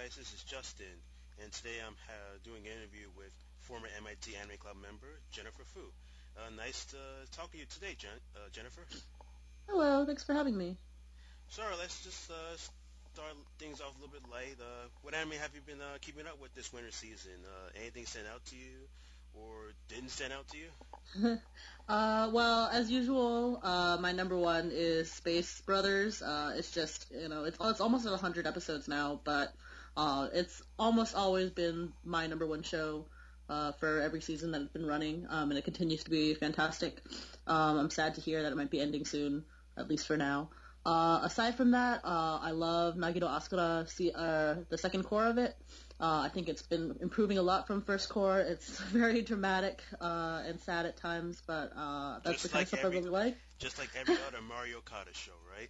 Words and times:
guys, 0.00 0.16
this 0.16 0.32
is 0.32 0.42
Justin, 0.44 0.96
and 1.42 1.52
today 1.52 1.76
I'm 1.84 1.92
uh, 2.08 2.40
doing 2.42 2.64
an 2.64 2.72
interview 2.72 3.04
with 3.18 3.36
former 3.60 3.86
MIT 4.00 4.32
Anime 4.40 4.56
Club 4.56 4.76
member 4.80 5.20
Jennifer 5.30 5.60
Fu. 5.74 5.80
Uh, 6.40 6.48
nice 6.56 6.86
to 6.86 6.96
talk 7.36 7.52
to 7.52 7.58
you 7.58 7.66
today, 7.68 7.92
Jen- 7.98 8.24
uh, 8.34 8.48
Jennifer. 8.50 8.80
Hello, 9.68 10.06
thanks 10.06 10.24
for 10.24 10.32
having 10.32 10.56
me. 10.56 10.78
So 11.48 11.60
let's 11.78 12.02
just 12.02 12.30
uh, 12.30 12.56
start 13.12 13.36
things 13.58 13.82
off 13.82 13.92
a 13.92 14.00
little 14.00 14.08
bit 14.08 14.24
light. 14.32 14.56
Uh, 14.56 14.88
what 15.02 15.12
anime 15.12 15.36
have 15.36 15.52
you 15.52 15.60
been 15.66 15.82
uh, 15.84 16.00
keeping 16.00 16.26
up 16.26 16.40
with 16.40 16.54
this 16.54 16.72
winter 16.72 16.92
season? 16.92 17.36
anything 17.76 18.06
stand 18.06 18.24
out 18.32 18.42
to 18.46 18.56
you? 18.56 18.88
or 19.34 19.70
didn't 19.88 20.10
stand 20.10 20.32
out 20.32 20.46
to 20.48 20.56
you? 20.56 21.38
uh, 21.88 22.30
well, 22.32 22.68
as 22.72 22.90
usual, 22.90 23.60
uh, 23.62 23.96
my 24.00 24.12
number 24.12 24.36
one 24.36 24.70
is 24.72 25.12
Space 25.12 25.60
Brothers. 25.60 26.20
Uh, 26.22 26.54
it's 26.56 26.72
just, 26.72 27.06
you 27.12 27.28
know, 27.28 27.44
it's, 27.44 27.56
it's 27.60 27.80
almost 27.80 28.06
at 28.06 28.10
100 28.10 28.46
episodes 28.46 28.88
now, 28.88 29.20
but 29.22 29.52
uh, 29.96 30.28
it's 30.32 30.62
almost 30.78 31.14
always 31.14 31.50
been 31.50 31.92
my 32.04 32.26
number 32.26 32.46
one 32.46 32.62
show 32.62 33.06
uh, 33.48 33.72
for 33.72 34.00
every 34.00 34.20
season 34.20 34.52
that 34.52 34.62
it's 34.62 34.72
been 34.72 34.86
running, 34.86 35.26
um, 35.28 35.50
and 35.50 35.58
it 35.58 35.64
continues 35.64 36.04
to 36.04 36.10
be 36.10 36.34
fantastic. 36.34 37.02
Um, 37.46 37.78
I'm 37.78 37.90
sad 37.90 38.14
to 38.14 38.20
hear 38.20 38.42
that 38.42 38.52
it 38.52 38.56
might 38.56 38.70
be 38.70 38.80
ending 38.80 39.04
soon, 39.04 39.44
at 39.76 39.88
least 39.88 40.06
for 40.06 40.16
now. 40.16 40.50
Uh, 40.86 41.20
aside 41.24 41.56
from 41.56 41.72
that, 41.72 42.00
uh, 42.04 42.38
I 42.40 42.52
love 42.52 42.94
Nagi 42.94 43.20
no 43.20 43.26
Asukara, 43.26 43.88
see, 43.88 44.12
uh, 44.14 44.54
the 44.70 44.78
second 44.78 45.04
cour 45.04 45.26
of 45.26 45.36
it. 45.36 45.54
Uh, 46.00 46.22
I 46.24 46.30
think 46.30 46.48
it's 46.48 46.62
been 46.62 46.96
improving 47.02 47.36
a 47.36 47.42
lot 47.42 47.66
from 47.66 47.82
first 47.82 48.08
cour. 48.08 48.38
It's 48.38 48.80
very 48.92 49.20
dramatic 49.20 49.82
uh, 50.00 50.42
and 50.46 50.58
sad 50.60 50.86
at 50.86 50.96
times, 50.96 51.42
but 51.46 51.72
uh, 51.76 52.20
that's 52.24 52.42
just 52.42 52.42
the 52.44 52.48
kind 52.48 52.60
like 52.60 52.62
of 52.62 52.68
stuff 52.68 52.84
every, 52.84 52.96
I 52.96 53.00
really 53.00 53.10
like. 53.10 53.36
Just 53.58 53.78
like 53.78 53.90
every 53.94 54.16
other 54.26 54.40
Mari 54.40 54.72
Okada 54.74 55.12
show, 55.12 55.32
right? 55.54 55.68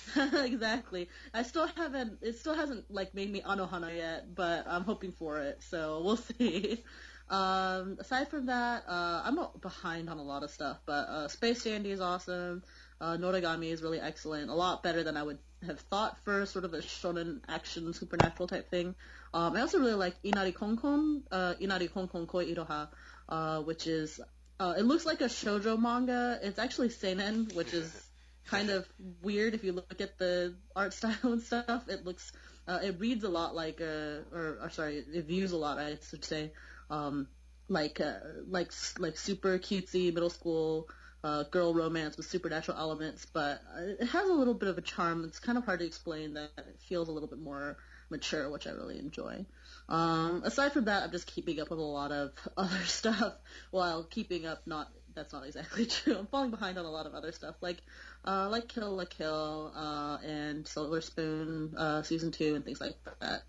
exactly. 0.34 1.08
I 1.32 1.42
still 1.42 1.66
haven't. 1.66 2.18
It 2.22 2.38
still 2.38 2.54
hasn't 2.54 2.90
like 2.90 3.14
made 3.14 3.30
me 3.30 3.42
Anohana 3.42 3.94
yet, 3.96 4.34
but 4.34 4.66
I'm 4.66 4.84
hoping 4.84 5.12
for 5.12 5.38
it. 5.38 5.62
So 5.62 6.00
we'll 6.04 6.16
see. 6.16 6.82
Um, 7.28 7.96
aside 7.98 8.28
from 8.28 8.46
that, 8.46 8.84
uh, 8.86 9.22
I'm 9.24 9.38
behind 9.60 10.10
on 10.10 10.18
a 10.18 10.22
lot 10.22 10.42
of 10.42 10.50
stuff, 10.50 10.80
but 10.84 11.08
uh, 11.08 11.28
Space 11.28 11.64
Dandy 11.64 11.90
is 11.90 12.00
awesome. 12.00 12.62
Uh, 13.00 13.16
Noragami 13.16 13.72
is 13.72 13.82
really 13.82 14.00
excellent, 14.00 14.50
a 14.50 14.54
lot 14.54 14.82
better 14.82 15.02
than 15.02 15.16
I 15.16 15.22
would 15.22 15.38
have 15.66 15.80
thought 15.80 16.18
for 16.24 16.44
sort 16.44 16.64
of 16.64 16.74
a 16.74 16.78
shonen 16.78 17.40
action 17.48 17.92
supernatural 17.94 18.48
type 18.48 18.70
thing. 18.70 18.94
Um, 19.32 19.56
I 19.56 19.62
also 19.62 19.78
really 19.78 19.94
like 19.94 20.14
Inari 20.22 20.52
Konkon, 20.52 21.22
uh, 21.30 21.54
Inari 21.58 21.88
Konkon 21.88 22.28
Koi 22.28 22.52
Iroha, 22.52 22.88
uh, 23.28 23.62
which 23.62 23.86
is, 23.86 24.20
uh, 24.60 24.74
it 24.76 24.82
looks 24.82 25.06
like 25.06 25.20
a 25.22 25.28
shoujo 25.28 25.80
manga. 25.80 26.38
It's 26.42 26.58
actually 26.58 26.90
seinen, 26.90 27.46
which 27.54 27.72
is 27.72 27.90
kind 28.46 28.70
of 28.70 28.86
weird 29.22 29.54
if 29.54 29.64
you 29.64 29.72
look 29.72 30.00
at 30.00 30.18
the 30.18 30.54
art 30.74 30.92
style 30.98 31.16
and 31.24 31.42
stuff. 31.42 31.88
It 31.88 32.04
looks, 32.04 32.32
uh, 32.66 32.80
it 32.82 32.98
reads 32.98 33.24
a 33.24 33.28
lot 33.28 33.54
like, 33.54 33.80
uh, 33.80 34.24
or, 34.32 34.58
or 34.62 34.70
sorry, 34.70 35.04
it 35.12 35.24
views 35.26 35.52
a 35.52 35.56
lot, 35.56 35.78
I 35.78 35.98
should 36.08 36.24
say, 36.24 36.52
um, 36.90 37.28
like, 37.68 38.00
uh, 38.00 38.18
like, 38.48 38.72
like 38.98 39.16
super 39.16 39.58
cutesy 39.58 40.12
middle 40.12 40.30
school, 40.30 40.88
uh, 41.24 41.44
girl 41.44 41.72
romance 41.72 42.16
with 42.16 42.26
supernatural 42.26 42.76
elements, 42.76 43.26
but 43.26 43.62
it 44.00 44.06
has 44.06 44.28
a 44.28 44.32
little 44.32 44.54
bit 44.54 44.68
of 44.68 44.78
a 44.78 44.82
charm. 44.82 45.24
It's 45.24 45.38
kind 45.38 45.56
of 45.56 45.64
hard 45.64 45.78
to 45.80 45.86
explain 45.86 46.34
that 46.34 46.50
it 46.56 46.80
feels 46.88 47.08
a 47.08 47.12
little 47.12 47.28
bit 47.28 47.38
more 47.38 47.76
mature, 48.10 48.50
which 48.50 48.66
I 48.66 48.70
really 48.70 48.98
enjoy. 48.98 49.46
Um, 49.88 50.42
aside 50.44 50.72
from 50.72 50.84
that, 50.84 51.02
I'm 51.02 51.10
just 51.10 51.26
keeping 51.26 51.60
up 51.60 51.70
with 51.70 51.78
a 51.78 51.82
lot 51.82 52.12
of 52.12 52.32
other 52.56 52.84
stuff 52.84 53.34
while 53.70 54.04
keeping 54.04 54.46
up 54.46 54.66
not 54.66 54.90
that's 55.14 55.32
not 55.32 55.46
exactly 55.46 55.86
true. 56.02 56.16
I'm 56.18 56.26
falling 56.26 56.50
behind 56.50 56.78
on 56.78 56.84
a 56.84 56.90
lot 56.90 57.06
of 57.06 57.14
other 57.14 57.32
stuff 57.32 57.56
like 57.60 57.78
uh, 58.24 58.48
like 58.50 58.68
Kill 58.68 58.96
la 58.96 59.04
Kill 59.04 59.72
uh, 59.74 60.18
and 60.24 60.66
Silver 60.66 61.00
Spoon 61.00 61.74
uh, 61.76 62.02
season 62.02 62.30
two 62.30 62.54
and 62.54 62.64
things 62.64 62.80
like 62.80 62.96
that. 63.20 63.42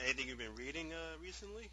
Anything 0.00 0.28
you've 0.28 0.38
been 0.38 0.54
reading 0.56 0.92
uh, 0.92 1.18
recently? 1.22 1.70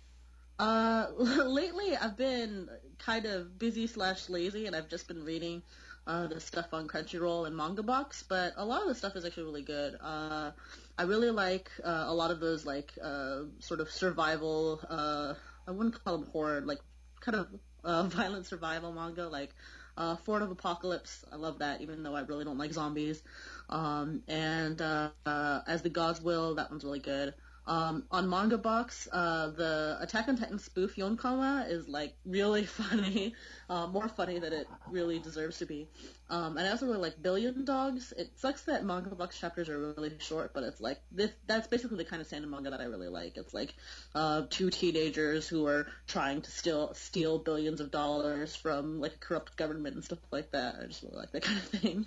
Uh, 0.59 1.07
lately 1.17 1.95
I've 1.95 2.15
been 2.15 2.69
kind 2.99 3.25
of 3.25 3.57
busy 3.57 3.87
slash 3.87 4.29
lazy, 4.29 4.67
and 4.67 4.75
I've 4.75 4.89
just 4.89 5.07
been 5.07 5.23
reading 5.23 5.63
uh, 6.05 6.27
the 6.27 6.39
stuff 6.39 6.73
on 6.73 6.87
Crunchyroll 6.87 7.47
and 7.47 7.55
Manga 7.55 7.83
Box. 7.83 8.23
But 8.27 8.53
a 8.57 8.65
lot 8.65 8.81
of 8.81 8.87
the 8.87 8.95
stuff 8.95 9.15
is 9.15 9.25
actually 9.25 9.43
really 9.43 9.63
good. 9.63 9.97
Uh, 9.99 10.51
I 10.97 11.03
really 11.03 11.31
like 11.31 11.71
uh, 11.83 12.05
a 12.07 12.13
lot 12.13 12.31
of 12.31 12.39
those 12.39 12.65
like 12.65 12.93
uh, 13.03 13.41
sort 13.59 13.79
of 13.79 13.89
survival. 13.89 14.81
Uh, 14.87 15.33
I 15.67 15.71
wouldn't 15.71 16.03
call 16.03 16.17
them 16.19 16.29
horror, 16.31 16.61
like 16.61 16.79
kind 17.21 17.37
of 17.37 17.47
uh, 17.83 18.03
violent 18.07 18.45
survival 18.45 18.91
manga, 18.93 19.27
like 19.27 19.53
uh, 19.97 20.15
Fort 20.15 20.41
of 20.41 20.51
Apocalypse. 20.51 21.25
I 21.31 21.35
love 21.35 21.59
that, 21.59 21.81
even 21.81 22.03
though 22.03 22.15
I 22.15 22.21
really 22.21 22.45
don't 22.45 22.57
like 22.57 22.73
zombies. 22.73 23.23
Um, 23.69 24.23
and 24.27 24.81
uh, 24.81 25.09
uh, 25.25 25.61
As 25.67 25.81
the 25.81 25.89
Gods 25.89 26.21
Will, 26.21 26.55
that 26.55 26.69
one's 26.71 26.83
really 26.83 26.99
good. 26.99 27.33
Um, 27.67 28.05
on 28.09 28.27
Manga 28.27 28.57
Box, 28.57 29.07
uh, 29.11 29.51
the 29.51 29.97
Attack 30.01 30.27
on 30.27 30.37
Titan 30.37 30.57
spoof 30.57 30.95
Yonkoma 30.95 31.69
is 31.69 31.87
like 31.87 32.15
really 32.25 32.63
funny, 32.65 33.35
uh, 33.69 33.87
more 33.87 34.09
funny 34.09 34.39
than 34.39 34.51
it 34.51 34.67
really 34.89 35.19
deserves 35.19 35.59
to 35.59 35.65
be. 35.65 35.87
Um, 36.29 36.57
and 36.57 36.67
I 36.67 36.71
also 36.71 36.87
really 36.87 36.97
like 36.97 37.21
Billion 37.21 37.63
Dogs. 37.65 38.13
It 38.17 38.31
sucks 38.37 38.63
that 38.63 38.83
Manga 38.83 39.13
Box 39.13 39.39
chapters 39.39 39.69
are 39.69 39.93
really 39.93 40.11
short, 40.19 40.53
but 40.53 40.63
it's 40.63 40.81
like 40.81 41.01
this. 41.11 41.29
That's 41.45 41.67
basically 41.67 41.97
the 41.97 42.05
kind 42.05 42.21
of 42.21 42.27
seinen 42.27 42.49
manga 42.49 42.71
that 42.71 42.81
I 42.81 42.85
really 42.85 43.09
like. 43.09 43.37
It's 43.37 43.53
like 43.53 43.75
uh, 44.15 44.43
two 44.49 44.69
teenagers 44.71 45.47
who 45.47 45.67
are 45.67 45.87
trying 46.07 46.41
to 46.41 46.49
steal 46.49 46.93
steal 46.95 47.37
billions 47.37 47.79
of 47.79 47.91
dollars 47.91 48.55
from 48.55 48.99
like 48.99 49.13
a 49.15 49.19
corrupt 49.19 49.55
government 49.55 49.95
and 49.95 50.03
stuff 50.03 50.19
like 50.31 50.51
that. 50.51 50.75
I 50.81 50.87
just 50.87 51.03
really 51.03 51.17
like 51.17 51.31
that 51.31 51.41
kind 51.43 51.57
of 51.59 51.65
thing. 51.65 52.05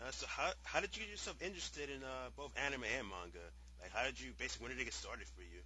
Uh, 0.00 0.10
so 0.10 0.26
how 0.28 0.50
how 0.62 0.80
did 0.80 0.96
you 0.96 1.02
get 1.02 1.10
yourself 1.10 1.42
interested 1.42 1.90
in 1.90 2.02
uh, 2.02 2.30
both 2.36 2.52
anime 2.56 2.84
and 2.98 3.08
manga? 3.08 3.44
Like, 3.84 3.92
how 3.92 4.06
did 4.06 4.18
you 4.18 4.32
basically 4.38 4.64
when 4.64 4.72
did 4.72 4.80
it 4.80 4.84
get 4.86 4.94
started 4.94 5.26
for 5.28 5.42
you? 5.42 5.60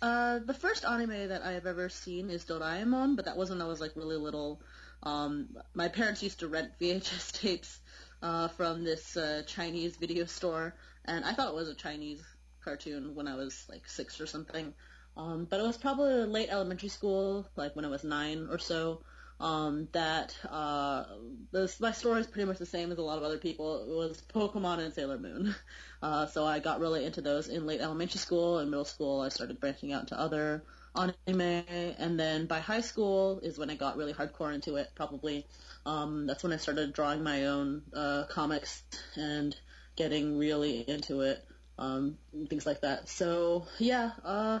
Uh, 0.00 0.38
the 0.38 0.54
first 0.54 0.86
anime 0.86 1.28
that 1.28 1.42
I 1.42 1.52
have 1.52 1.66
ever 1.66 1.90
seen 1.90 2.30
is 2.30 2.46
Doraemon, 2.46 3.16
but 3.16 3.26
that 3.26 3.36
was 3.36 3.50
when 3.50 3.60
I 3.60 3.66
was 3.66 3.82
like 3.82 3.92
really 3.96 4.16
little. 4.16 4.62
Um, 5.02 5.48
my 5.74 5.88
parents 5.88 6.22
used 6.22 6.40
to 6.40 6.48
rent 6.48 6.70
VHS 6.80 7.32
tapes 7.40 7.80
uh, 8.22 8.48
from 8.48 8.82
this 8.82 9.14
uh, 9.14 9.42
Chinese 9.46 9.96
video 9.96 10.24
store, 10.24 10.74
and 11.04 11.22
I 11.22 11.34
thought 11.34 11.48
it 11.48 11.54
was 11.54 11.68
a 11.68 11.74
Chinese 11.74 12.22
cartoon 12.64 13.14
when 13.14 13.28
I 13.28 13.34
was 13.34 13.66
like 13.68 13.86
six 13.86 14.18
or 14.22 14.26
something. 14.26 14.72
Um, 15.18 15.44
but 15.44 15.60
it 15.60 15.64
was 15.64 15.76
probably 15.76 16.24
late 16.24 16.48
elementary 16.50 16.88
school, 16.88 17.46
like 17.56 17.76
when 17.76 17.84
I 17.84 17.88
was 17.88 18.04
nine 18.04 18.48
or 18.50 18.56
so 18.58 19.02
um, 19.40 19.88
that 19.92 20.36
uh, 20.48 21.04
this, 21.50 21.80
my 21.80 21.92
story 21.92 22.20
is 22.20 22.26
pretty 22.26 22.46
much 22.46 22.58
the 22.58 22.66
same 22.66 22.92
as 22.92 22.98
a 22.98 23.02
lot 23.02 23.16
of 23.16 23.24
other 23.24 23.38
people. 23.38 23.82
It 23.82 23.96
was 23.96 24.22
Pokemon 24.32 24.80
and 24.80 24.92
Sailor 24.92 25.18
Moon. 25.18 25.54
Uh, 26.02 26.24
so 26.24 26.46
I 26.46 26.60
got 26.60 26.80
really 26.80 27.04
into 27.04 27.20
those 27.20 27.48
in 27.48 27.66
late 27.66 27.82
elementary 27.82 28.20
school 28.20 28.56
and 28.56 28.70
middle 28.70 28.86
school. 28.86 29.20
I 29.20 29.28
started 29.28 29.60
branching 29.60 29.92
out 29.92 30.08
to 30.08 30.18
other 30.18 30.64
anime, 30.96 31.42
and 31.68 32.18
then 32.18 32.46
by 32.46 32.60
high 32.60 32.80
school 32.80 33.38
is 33.40 33.58
when 33.58 33.68
I 33.68 33.74
got 33.74 33.98
really 33.98 34.14
hardcore 34.14 34.54
into 34.54 34.76
it. 34.76 34.88
Probably 34.94 35.46
um, 35.84 36.26
that's 36.26 36.42
when 36.42 36.54
I 36.54 36.56
started 36.56 36.94
drawing 36.94 37.22
my 37.22 37.48
own 37.48 37.82
uh, 37.94 38.24
comics 38.30 38.82
and 39.14 39.54
getting 39.94 40.38
really 40.38 40.80
into 40.88 41.20
it, 41.20 41.44
um, 41.78 42.16
things 42.48 42.64
like 42.64 42.80
that. 42.80 43.10
So 43.10 43.66
yeah, 43.78 44.12
uh, 44.24 44.60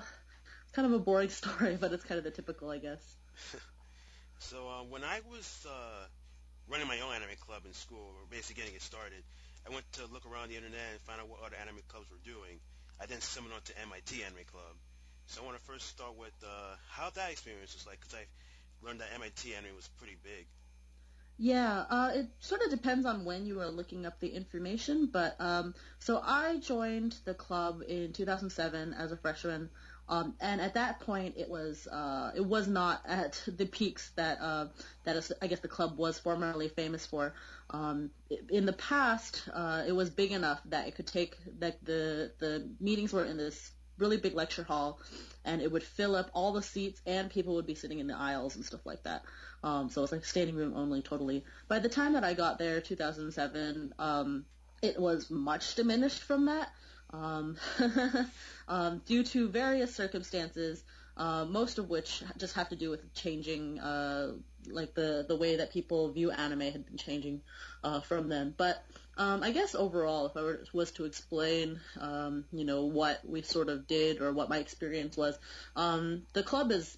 kind 0.74 0.86
of 0.86 0.92
a 0.92 0.98
boring 0.98 1.28
story, 1.40 1.78
but 1.80 1.90
it's 1.92 2.04
kind 2.04 2.18
of 2.18 2.24
the 2.24 2.30
typical, 2.30 2.68
I 2.68 2.76
guess. 2.76 3.16
So 4.40 4.68
uh, 4.68 4.82
when 4.88 5.04
I 5.04 5.20
was 5.30 5.46
uh, 5.68 6.04
running 6.68 6.88
my 6.88 6.98
own 7.00 7.14
anime 7.14 7.36
club 7.40 7.62
in 7.66 7.74
school, 7.74 8.16
or 8.16 8.24
basically 8.30 8.62
getting 8.62 8.74
it 8.74 8.82
started, 8.82 9.22
I 9.68 9.72
went 9.72 9.84
to 10.00 10.06
look 10.12 10.24
around 10.24 10.48
the 10.48 10.56
internet 10.56 10.80
and 10.92 11.00
find 11.02 11.20
out 11.20 11.28
what 11.28 11.40
other 11.44 11.56
anime 11.60 11.84
clubs 11.88 12.10
were 12.10 12.24
doing. 12.24 12.58
I 13.00 13.06
then 13.06 13.20
summoned 13.20 13.54
on 13.54 13.60
to 13.62 13.72
MIT 13.80 14.24
Anime 14.24 14.48
Club. 14.50 14.74
So 15.26 15.42
I 15.42 15.44
want 15.44 15.58
to 15.58 15.64
first 15.64 15.86
start 15.86 16.16
with 16.16 16.34
uh, 16.42 16.74
how 16.88 17.10
that 17.10 17.30
experience 17.30 17.74
was 17.74 17.86
like, 17.86 18.00
because 18.00 18.16
I 18.16 18.24
learned 18.84 19.00
that 19.00 19.08
MIT 19.14 19.54
anime 19.54 19.76
was 19.76 19.88
pretty 19.98 20.16
big. 20.22 20.46
Yeah, 21.42 21.84
uh, 21.88 22.10
it 22.14 22.26
sort 22.40 22.60
of 22.60 22.70
depends 22.70 23.06
on 23.06 23.24
when 23.24 23.46
you 23.46 23.60
are 23.60 23.70
looking 23.70 24.04
up 24.04 24.20
the 24.20 24.28
information, 24.28 25.08
but 25.10 25.36
um, 25.40 25.74
so 25.98 26.20
I 26.22 26.58
joined 26.58 27.16
the 27.24 27.32
club 27.32 27.80
in 27.88 28.12
2007 28.12 28.92
as 28.92 29.10
a 29.10 29.16
freshman. 29.16 29.70
Um, 30.10 30.34
and 30.40 30.60
at 30.60 30.74
that 30.74 30.98
point, 31.00 31.36
it 31.38 31.48
was 31.48 31.86
uh, 31.86 32.32
it 32.34 32.44
was 32.44 32.66
not 32.66 33.00
at 33.06 33.40
the 33.46 33.64
peaks 33.64 34.10
that 34.16 34.40
uh, 34.40 34.66
that 35.04 35.14
is, 35.14 35.32
I 35.40 35.46
guess 35.46 35.60
the 35.60 35.68
club 35.68 35.96
was 35.96 36.18
formerly 36.18 36.68
famous 36.68 37.06
for. 37.06 37.32
Um, 37.70 38.10
in 38.50 38.66
the 38.66 38.72
past, 38.72 39.48
uh, 39.54 39.84
it 39.86 39.92
was 39.92 40.10
big 40.10 40.32
enough 40.32 40.60
that 40.66 40.88
it 40.88 40.96
could 40.96 41.06
take 41.06 41.36
that 41.60 41.84
the 41.84 42.32
the 42.40 42.68
meetings 42.80 43.12
were 43.12 43.24
in 43.24 43.36
this 43.36 43.70
really 43.98 44.16
big 44.16 44.34
lecture 44.34 44.64
hall, 44.64 44.98
and 45.44 45.62
it 45.62 45.70
would 45.70 45.84
fill 45.84 46.16
up 46.16 46.28
all 46.34 46.52
the 46.52 46.62
seats, 46.62 47.00
and 47.06 47.30
people 47.30 47.54
would 47.54 47.66
be 47.66 47.76
sitting 47.76 48.00
in 48.00 48.08
the 48.08 48.16
aisles 48.16 48.56
and 48.56 48.64
stuff 48.64 48.84
like 48.84 49.04
that. 49.04 49.22
Um, 49.62 49.90
so 49.90 50.00
it 50.00 50.02
was 50.02 50.12
like 50.12 50.24
standing 50.24 50.56
room 50.56 50.72
only, 50.74 51.02
totally. 51.02 51.44
By 51.68 51.78
the 51.78 51.88
time 51.88 52.14
that 52.14 52.24
I 52.24 52.34
got 52.34 52.58
there, 52.58 52.80
2007, 52.80 53.94
um, 53.98 54.44
it 54.82 54.98
was 54.98 55.30
much 55.30 55.76
diminished 55.76 56.22
from 56.22 56.46
that. 56.46 56.72
Um, 57.12 57.56
um, 58.68 59.02
due 59.06 59.24
to 59.24 59.48
various 59.48 59.94
circumstances, 59.94 60.82
uh, 61.16 61.44
most 61.44 61.78
of 61.78 61.88
which 61.90 62.22
just 62.38 62.54
have 62.54 62.68
to 62.70 62.76
do 62.76 62.90
with 62.90 63.12
changing, 63.14 63.78
uh, 63.80 64.32
like 64.68 64.94
the 64.94 65.24
the 65.28 65.36
way 65.36 65.56
that 65.56 65.72
people 65.72 66.12
view 66.12 66.30
anime 66.30 66.60
had 66.60 66.86
been 66.86 66.96
changing 66.96 67.42
uh, 67.84 68.00
from 68.00 68.28
then. 68.28 68.54
But 68.56 68.82
Um, 69.16 69.42
I 69.42 69.50
guess 69.50 69.74
overall, 69.74 70.26
if 70.26 70.36
I 70.36 70.42
were, 70.42 70.64
was 70.72 70.92
to 70.92 71.04
explain, 71.04 71.78
um, 71.98 72.44
you 72.52 72.64
know, 72.64 72.86
what 72.86 73.20
we 73.28 73.42
sort 73.42 73.68
of 73.68 73.86
did 73.86 74.20
or 74.22 74.32
what 74.32 74.48
my 74.48 74.58
experience 74.58 75.14
was, 75.16 75.38
um, 75.76 76.22
the 76.32 76.42
club 76.42 76.72
is 76.72 76.96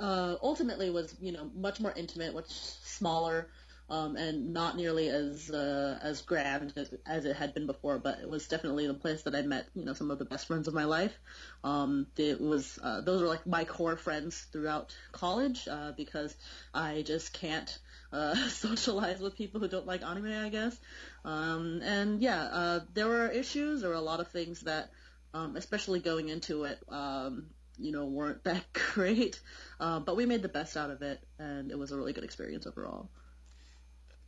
uh, 0.00 0.36
ultimately 0.42 0.90
was, 0.90 1.14
you 1.20 1.32
know, 1.32 1.50
much 1.54 1.80
more 1.80 1.92
intimate, 1.96 2.34
much 2.34 2.50
smaller, 2.50 3.48
um, 3.90 4.16
and 4.16 4.52
not 4.52 4.76
nearly 4.76 5.08
as 5.08 5.50
uh, 5.50 5.98
as 6.02 6.22
grand 6.22 6.72
as, 7.06 7.24
it 7.24 7.36
had 7.36 7.54
been 7.54 7.66
before. 7.66 7.98
But 7.98 8.20
it 8.20 8.28
was 8.28 8.48
definitely 8.48 8.86
the 8.86 8.94
place 8.94 9.22
that 9.22 9.34
I 9.34 9.42
met, 9.42 9.66
you 9.74 9.84
know, 9.84 9.92
some 9.92 10.10
of 10.10 10.18
the 10.18 10.24
best 10.24 10.46
friends 10.46 10.68
of 10.68 10.74
my 10.74 10.84
life. 10.84 11.16
Um, 11.64 12.06
it 12.16 12.40
was 12.40 12.78
uh, 12.82 13.00
those 13.02 13.22
are 13.22 13.26
like 13.26 13.46
my 13.46 13.64
core 13.64 13.96
friends 13.96 14.46
throughout 14.52 14.94
college 15.12 15.68
uh, 15.68 15.92
because 15.96 16.34
I 16.72 17.02
just 17.02 17.32
can't 17.32 17.78
uh, 18.12 18.34
socialize 18.48 19.20
with 19.20 19.36
people 19.36 19.60
who 19.60 19.68
don't 19.68 19.86
like 19.86 20.02
anime, 20.02 20.32
I 20.32 20.48
guess. 20.48 20.76
Um, 21.24 21.80
and 21.82 22.20
yeah, 22.20 22.42
uh, 22.42 22.80
there 22.94 23.08
were 23.08 23.28
issues. 23.28 23.80
There 23.80 23.90
were 23.90 23.96
a 23.96 24.00
lot 24.00 24.20
of 24.20 24.28
things 24.28 24.60
that, 24.60 24.90
um, 25.34 25.56
especially 25.56 26.00
going 26.00 26.28
into 26.28 26.64
it, 26.64 26.78
um, 26.88 27.46
you 27.78 27.92
know, 27.92 28.06
weren't 28.06 28.44
that 28.44 28.64
great. 28.72 29.40
Uh, 29.80 30.00
but 30.00 30.16
we 30.16 30.26
made 30.26 30.42
the 30.42 30.48
best 30.48 30.76
out 30.76 30.90
of 30.90 31.02
it, 31.02 31.20
and 31.38 31.70
it 31.70 31.78
was 31.78 31.92
a 31.92 31.96
really 31.96 32.12
good 32.12 32.24
experience 32.24 32.66
overall. 32.66 33.10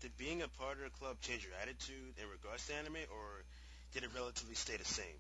Did 0.04 0.18
being 0.18 0.42
a 0.42 0.48
part 0.48 0.76
of 0.76 0.84
the 0.84 0.90
club 0.90 1.16
change 1.22 1.44
your 1.44 1.54
attitude 1.62 2.12
in 2.22 2.28
regards 2.28 2.66
to 2.66 2.74
anime, 2.74 3.08
or 3.10 3.42
did 3.94 4.02
it 4.02 4.10
relatively 4.14 4.54
stay 4.54 4.76
the 4.76 4.84
same? 4.84 5.16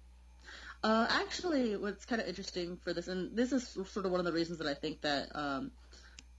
Uh, 0.82 1.06
actually, 1.08 1.74
what's 1.74 2.04
kind 2.04 2.20
of 2.20 2.28
interesting 2.28 2.76
for 2.84 2.92
this, 2.92 3.08
and 3.08 3.34
this 3.34 3.52
is 3.52 3.66
sort 3.66 4.04
of 4.04 4.12
one 4.12 4.20
of 4.20 4.26
the 4.26 4.32
reasons 4.32 4.58
that 4.58 4.66
I 4.66 4.74
think 4.74 5.00
that 5.00 5.34
um, 5.34 5.70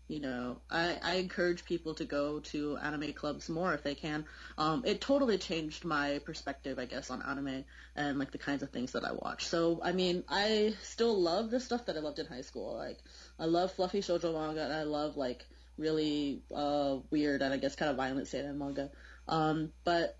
you 0.07 0.19
know, 0.19 0.57
I, 0.69 0.97
I 1.01 1.15
encourage 1.15 1.65
people 1.65 1.95
to 1.95 2.06
go 2.06 2.39
to 2.51 2.77
anime 2.77 3.13
clubs 3.13 3.50
more 3.50 3.74
if 3.74 3.81
they 3.81 3.95
can. 3.95 4.25
Um, 4.59 4.83
it 4.86 5.01
totally 5.01 5.39
changed 5.39 5.83
my 5.83 6.19
perspective, 6.24 6.77
I 6.77 6.86
guess, 6.86 7.09
on 7.09 7.24
anime 7.24 7.65
and 7.95 8.19
like 8.19 8.30
the 8.30 8.38
kinds 8.38 8.62
of 8.62 8.69
things 8.69 8.91
that 8.91 9.03
I 9.03 9.13
watch. 9.13 9.48
So, 9.48 9.80
I 9.83 9.91
mean, 9.91 10.24
I 10.30 10.75
still 10.83 11.19
love 11.19 11.50
the 11.50 11.59
stuff 11.59 11.88
that 11.88 11.98
I 11.98 12.00
loved 12.00 12.19
in 12.19 12.27
high 12.27 12.41
school. 12.41 12.75
Like, 12.75 13.00
I 13.39 13.45
love 13.45 13.71
fluffy 13.71 14.01
shoujo 14.01 14.31
manga 14.33 14.63
and 14.63 14.74
I 14.74 14.83
love 14.83 15.18
like 15.18 15.48
really 15.77 16.44
uh, 16.56 16.98
weird 17.12 17.42
and 17.42 17.54
I 17.54 17.57
guess 17.57 17.75
kind 17.75 17.89
of 17.92 17.98
violent 17.98 18.27
seinen 18.27 18.57
manga. 18.57 18.92
Um, 19.27 19.72
but 19.83 20.18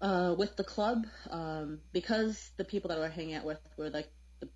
uh, 0.00 0.34
with 0.38 0.56
the 0.56 0.64
club, 0.64 1.06
um, 1.30 1.80
because 1.92 2.50
the 2.56 2.64
people 2.64 2.88
that 2.88 2.98
I 2.98 3.00
were 3.00 3.08
hanging 3.08 3.34
out 3.34 3.44
with 3.44 3.60
were 3.76 3.90
like 3.90 4.10
the 4.40 4.48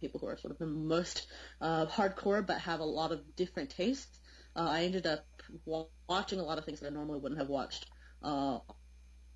people 0.00 0.20
who 0.20 0.26
are 0.26 0.36
sort 0.36 0.52
of 0.52 0.58
the 0.58 0.66
most 0.66 1.26
uh, 1.60 1.86
hardcore 1.86 2.46
but 2.46 2.58
have 2.60 2.80
a 2.80 2.84
lot 2.84 3.12
of 3.12 3.36
different 3.36 3.70
tastes. 3.70 4.20
Uh, 4.56 4.68
I 4.70 4.84
ended 4.84 5.06
up 5.06 5.26
wa- 5.64 5.86
watching 6.08 6.40
a 6.40 6.44
lot 6.44 6.58
of 6.58 6.64
things 6.64 6.80
that 6.80 6.88
I 6.88 6.94
normally 6.94 7.18
wouldn't 7.20 7.40
have 7.40 7.48
watched 7.48 7.86
uh, 8.22 8.58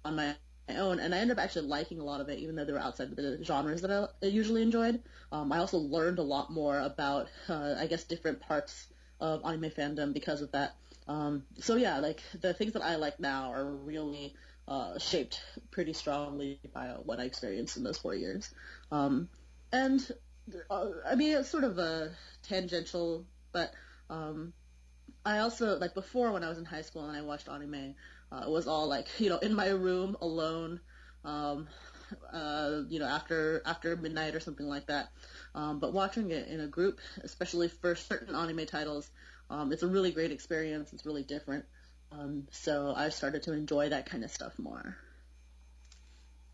on 0.04 0.16
my 0.16 0.34
own, 0.68 0.98
and 1.00 1.14
I 1.14 1.18
ended 1.18 1.38
up 1.38 1.44
actually 1.44 1.66
liking 1.66 2.00
a 2.00 2.04
lot 2.04 2.20
of 2.20 2.28
it, 2.28 2.38
even 2.38 2.54
though 2.56 2.64
they 2.64 2.72
were 2.72 2.78
outside 2.78 3.14
the 3.16 3.42
genres 3.44 3.82
that 3.82 4.10
I 4.22 4.26
usually 4.26 4.62
enjoyed. 4.62 5.02
Um, 5.32 5.52
I 5.52 5.58
also 5.58 5.78
learned 5.78 6.18
a 6.18 6.22
lot 6.22 6.50
more 6.50 6.78
about, 6.80 7.28
uh, 7.48 7.74
I 7.78 7.86
guess, 7.86 8.04
different 8.04 8.40
parts 8.40 8.88
of 9.20 9.44
anime 9.44 9.70
fandom 9.70 10.12
because 10.12 10.42
of 10.42 10.52
that. 10.52 10.74
Um, 11.08 11.44
so 11.58 11.76
yeah, 11.76 11.98
like 11.98 12.22
the 12.40 12.54
things 12.54 12.72
that 12.72 12.82
I 12.82 12.96
like 12.96 13.20
now 13.20 13.52
are 13.52 13.64
really 13.64 14.34
uh, 14.68 14.98
shaped 14.98 15.42
pretty 15.70 15.92
strongly 15.92 16.60
by 16.72 16.94
what 17.04 17.20
I 17.20 17.24
experienced 17.24 17.76
in 17.76 17.82
those 17.82 17.98
four 17.98 18.14
years. 18.14 18.54
Um, 18.92 19.28
and 19.72 20.00
uh, 20.70 20.86
I 21.06 21.14
mean, 21.14 21.36
it's 21.36 21.48
sort 21.48 21.64
of 21.64 21.78
a 21.78 22.12
tangential, 22.42 23.26
but 23.52 23.72
um, 24.08 24.52
I 25.24 25.38
also 25.38 25.78
like 25.78 25.94
before 25.94 26.32
when 26.32 26.44
I 26.44 26.48
was 26.48 26.58
in 26.58 26.64
high 26.64 26.82
school 26.82 27.06
and 27.08 27.16
I 27.16 27.22
watched 27.22 27.48
anime, 27.48 27.94
uh, 28.32 28.42
it 28.46 28.50
was 28.50 28.66
all 28.66 28.86
like 28.86 29.08
you 29.18 29.28
know 29.28 29.38
in 29.38 29.54
my 29.54 29.68
room 29.68 30.16
alone, 30.20 30.80
um, 31.24 31.68
uh, 32.32 32.82
you 32.88 32.98
know 32.98 33.06
after 33.06 33.62
after 33.64 33.96
midnight 33.96 34.34
or 34.34 34.40
something 34.40 34.66
like 34.66 34.86
that. 34.86 35.08
Um, 35.54 35.78
but 35.80 35.92
watching 35.92 36.30
it 36.30 36.48
in 36.48 36.60
a 36.60 36.66
group, 36.66 37.00
especially 37.22 37.68
for 37.68 37.94
certain 37.96 38.34
anime 38.34 38.66
titles, 38.66 39.10
um, 39.50 39.72
it's 39.72 39.82
a 39.82 39.88
really 39.88 40.12
great 40.12 40.30
experience. 40.30 40.92
It's 40.92 41.06
really 41.06 41.24
different. 41.24 41.64
Um, 42.12 42.46
so 42.50 42.92
I 42.96 43.08
started 43.10 43.44
to 43.44 43.52
enjoy 43.52 43.90
that 43.90 44.06
kind 44.06 44.24
of 44.24 44.30
stuff 44.30 44.58
more. 44.58 44.96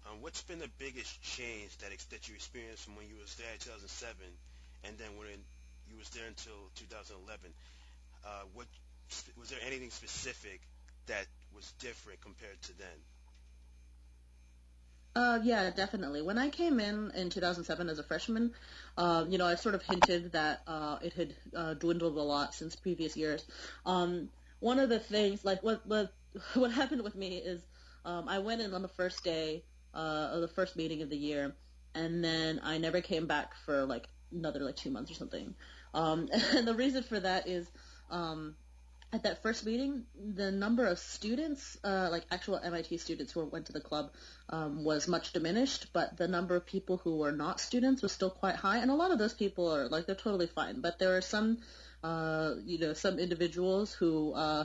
Um, 0.06 0.20
what's 0.20 0.43
been 0.43 0.58
the 0.58 0.70
biggest 0.79 1.20
change 1.23 1.76
that 1.79 1.91
that 2.11 2.29
you 2.29 2.35
experienced 2.35 2.85
from 2.85 2.97
when 2.97 3.09
you 3.09 3.17
was 3.20 3.35
there 3.35 3.52
in 3.52 3.59
2007, 3.59 4.17
and 4.85 4.97
then 4.99 5.17
when 5.19 5.29
you 5.91 5.97
was 5.99 6.09
there 6.11 6.26
until 6.26 6.70
2011? 6.76 7.52
Uh, 8.25 8.29
what 8.55 8.67
was 9.38 9.50
there 9.50 9.59
anything 9.67 9.91
specific 9.91 10.61
that 11.06 11.26
was 11.55 11.73
different 11.79 12.20
compared 12.20 12.61
to 12.62 12.76
then? 12.79 12.99
Uh, 15.16 15.40
yeah, 15.42 15.70
definitely. 15.70 16.20
When 16.20 16.36
I 16.36 16.50
came 16.50 16.78
in 16.78 17.10
in 17.12 17.30
2007 17.30 17.88
as 17.88 17.98
a 17.98 18.02
freshman, 18.02 18.54
uh, 18.98 19.24
you 19.28 19.38
know, 19.38 19.46
I 19.46 19.54
sort 19.54 19.74
of 19.74 19.82
hinted 19.82 20.32
that 20.32 20.62
uh, 20.66 20.98
it 21.02 21.14
had 21.14 21.36
uh, 21.54 21.74
dwindled 21.74 22.18
a 22.18 22.22
lot 22.22 22.54
since 22.54 22.76
previous 22.76 23.16
years. 23.16 23.46
Um, 23.86 24.30
one 24.60 24.78
of 24.78 24.90
the 24.90 25.00
things, 25.00 25.44
like 25.44 25.62
what 25.62 25.86
what 25.86 26.12
what 26.54 26.70
happened 26.70 27.02
with 27.02 27.16
me 27.16 27.38
is, 27.38 27.66
um, 28.04 28.28
I 28.28 28.40
went 28.40 28.60
in 28.60 28.74
on 28.74 28.82
the 28.82 28.88
first 28.88 29.24
day 29.24 29.64
uh, 29.94 30.30
of 30.34 30.42
the 30.42 30.48
first 30.48 30.76
meeting 30.76 31.00
of 31.00 31.08
the 31.08 31.18
year, 31.18 31.56
and 31.94 32.22
then 32.22 32.60
I 32.62 32.76
never 32.78 33.00
came 33.00 33.26
back 33.26 33.54
for 33.54 33.86
like 33.86 34.10
another 34.30 34.60
like 34.64 34.76
two 34.76 34.90
months 34.90 35.10
or 35.10 35.14
something. 35.14 35.56
Um, 35.94 36.28
and 36.32 36.68
the 36.68 36.74
reason 36.74 37.02
for 37.04 37.20
that 37.20 37.48
is 37.48 37.72
um, 38.10 38.58
at 39.16 39.22
that 39.24 39.42
first 39.42 39.66
meeting, 39.66 40.04
the 40.14 40.52
number 40.52 40.86
of 40.86 40.98
students, 40.98 41.78
uh, 41.82 42.08
like 42.10 42.24
actual 42.30 42.58
MIT 42.62 42.98
students 42.98 43.32
who 43.32 43.44
went 43.46 43.66
to 43.66 43.72
the 43.72 43.80
club, 43.80 44.12
um, 44.50 44.84
was 44.84 45.08
much 45.08 45.32
diminished, 45.32 45.86
but 45.92 46.16
the 46.16 46.28
number 46.28 46.54
of 46.54 46.66
people 46.66 46.98
who 46.98 47.16
were 47.16 47.32
not 47.32 47.58
students 47.58 48.02
was 48.02 48.12
still 48.12 48.30
quite 48.30 48.56
high, 48.56 48.78
and 48.78 48.90
a 48.90 48.94
lot 48.94 49.10
of 49.10 49.18
those 49.18 49.34
people 49.34 49.74
are 49.74 49.88
like 49.88 50.06
they're 50.06 50.14
totally 50.14 50.46
fine. 50.46 50.80
But 50.80 50.98
there 50.98 51.16
are 51.16 51.22
some, 51.22 51.58
uh, 52.04 52.54
you 52.64 52.78
know, 52.78 52.92
some 52.92 53.18
individuals 53.18 53.92
who 53.94 54.34
uh, 54.34 54.64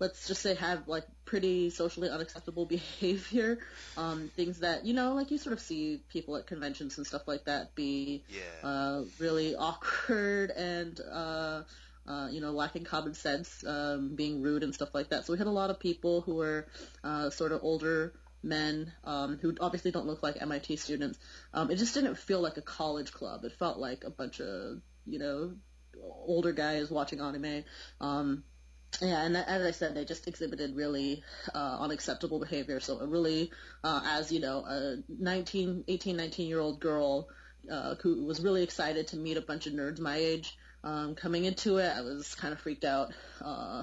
let's 0.00 0.26
just 0.26 0.42
say 0.42 0.54
have 0.54 0.88
like 0.88 1.04
pretty 1.24 1.70
socially 1.70 2.10
unacceptable 2.10 2.66
behavior, 2.76 3.58
um, 3.96 4.30
things 4.36 4.60
that 4.60 4.84
you 4.84 4.94
know, 4.94 5.14
like 5.14 5.30
you 5.30 5.38
sort 5.38 5.52
of 5.52 5.60
see 5.60 6.00
people 6.08 6.36
at 6.36 6.46
conventions 6.46 6.98
and 6.98 7.06
stuff 7.06 7.28
like 7.28 7.44
that 7.44 7.74
be 7.76 8.24
yeah. 8.28 8.68
uh, 8.68 9.02
really 9.20 9.54
awkward 9.54 10.50
and 10.50 11.00
uh, 11.12 11.62
uh, 12.06 12.28
you 12.30 12.40
know 12.40 12.52
lacking 12.52 12.84
common 12.84 13.14
sense, 13.14 13.64
um, 13.66 14.14
being 14.14 14.42
rude 14.42 14.62
and 14.62 14.74
stuff 14.74 14.94
like 14.94 15.10
that. 15.10 15.26
So 15.26 15.32
we 15.32 15.38
had 15.38 15.46
a 15.46 15.50
lot 15.50 15.70
of 15.70 15.80
people 15.80 16.20
who 16.20 16.36
were 16.36 16.66
uh, 17.04 17.30
sort 17.30 17.52
of 17.52 17.60
older 17.62 18.14
men 18.42 18.92
um, 19.04 19.38
who 19.40 19.54
obviously 19.60 19.90
don't 19.90 20.06
look 20.06 20.22
like 20.22 20.40
MIT 20.40 20.76
students. 20.76 21.18
Um, 21.52 21.70
it 21.70 21.76
just 21.76 21.94
didn't 21.94 22.16
feel 22.16 22.40
like 22.40 22.56
a 22.56 22.62
college 22.62 23.12
club. 23.12 23.44
It 23.44 23.52
felt 23.52 23.78
like 23.78 24.04
a 24.04 24.10
bunch 24.10 24.40
of 24.40 24.80
you 25.06 25.18
know 25.18 25.54
older 26.02 26.52
guys 26.52 26.90
watching 26.90 27.20
anime. 27.20 27.64
Um, 28.00 28.44
yeah, 29.00 29.22
and 29.24 29.36
as 29.36 29.66
I 29.66 29.72
said, 29.72 29.94
they 29.94 30.04
just 30.04 30.26
exhibited 30.26 30.74
really 30.74 31.22
uh, 31.54 31.78
unacceptable 31.80 32.38
behavior. 32.38 32.80
So 32.80 33.04
really, 33.04 33.50
uh, 33.84 34.00
as 34.04 34.32
you 34.32 34.40
know, 34.40 34.64
a 34.64 34.96
19, 35.08 35.84
18, 35.86 36.16
19 36.16 36.48
year 36.48 36.60
old 36.60 36.80
girl 36.80 37.28
uh, 37.70 37.96
who 37.96 38.24
was 38.24 38.40
really 38.40 38.62
excited 38.62 39.08
to 39.08 39.16
meet 39.16 39.36
a 39.36 39.42
bunch 39.42 39.66
of 39.66 39.72
nerds 39.72 40.00
my 40.00 40.16
age, 40.16 40.56
um, 40.86 41.16
coming 41.16 41.44
into 41.44 41.78
it, 41.78 41.92
I 41.92 42.00
was 42.00 42.36
kind 42.36 42.52
of 42.52 42.60
freaked 42.60 42.84
out. 42.84 43.12
Uh, 43.44 43.82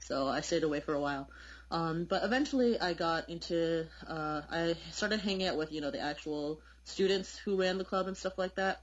so 0.00 0.26
I 0.26 0.40
stayed 0.40 0.64
away 0.64 0.80
for 0.80 0.94
a 0.94 1.00
while. 1.00 1.30
Um, 1.70 2.06
but 2.10 2.24
eventually, 2.24 2.80
I 2.80 2.92
got 2.92 3.30
into, 3.30 3.86
uh, 4.08 4.42
I 4.50 4.74
started 4.90 5.20
hanging 5.20 5.46
out 5.46 5.56
with 5.56 5.70
you 5.70 5.80
know 5.80 5.92
the 5.92 6.00
actual 6.00 6.60
students 6.82 7.38
who 7.38 7.56
ran 7.56 7.78
the 7.78 7.84
club 7.84 8.08
and 8.08 8.16
stuff 8.16 8.36
like 8.36 8.56
that. 8.56 8.82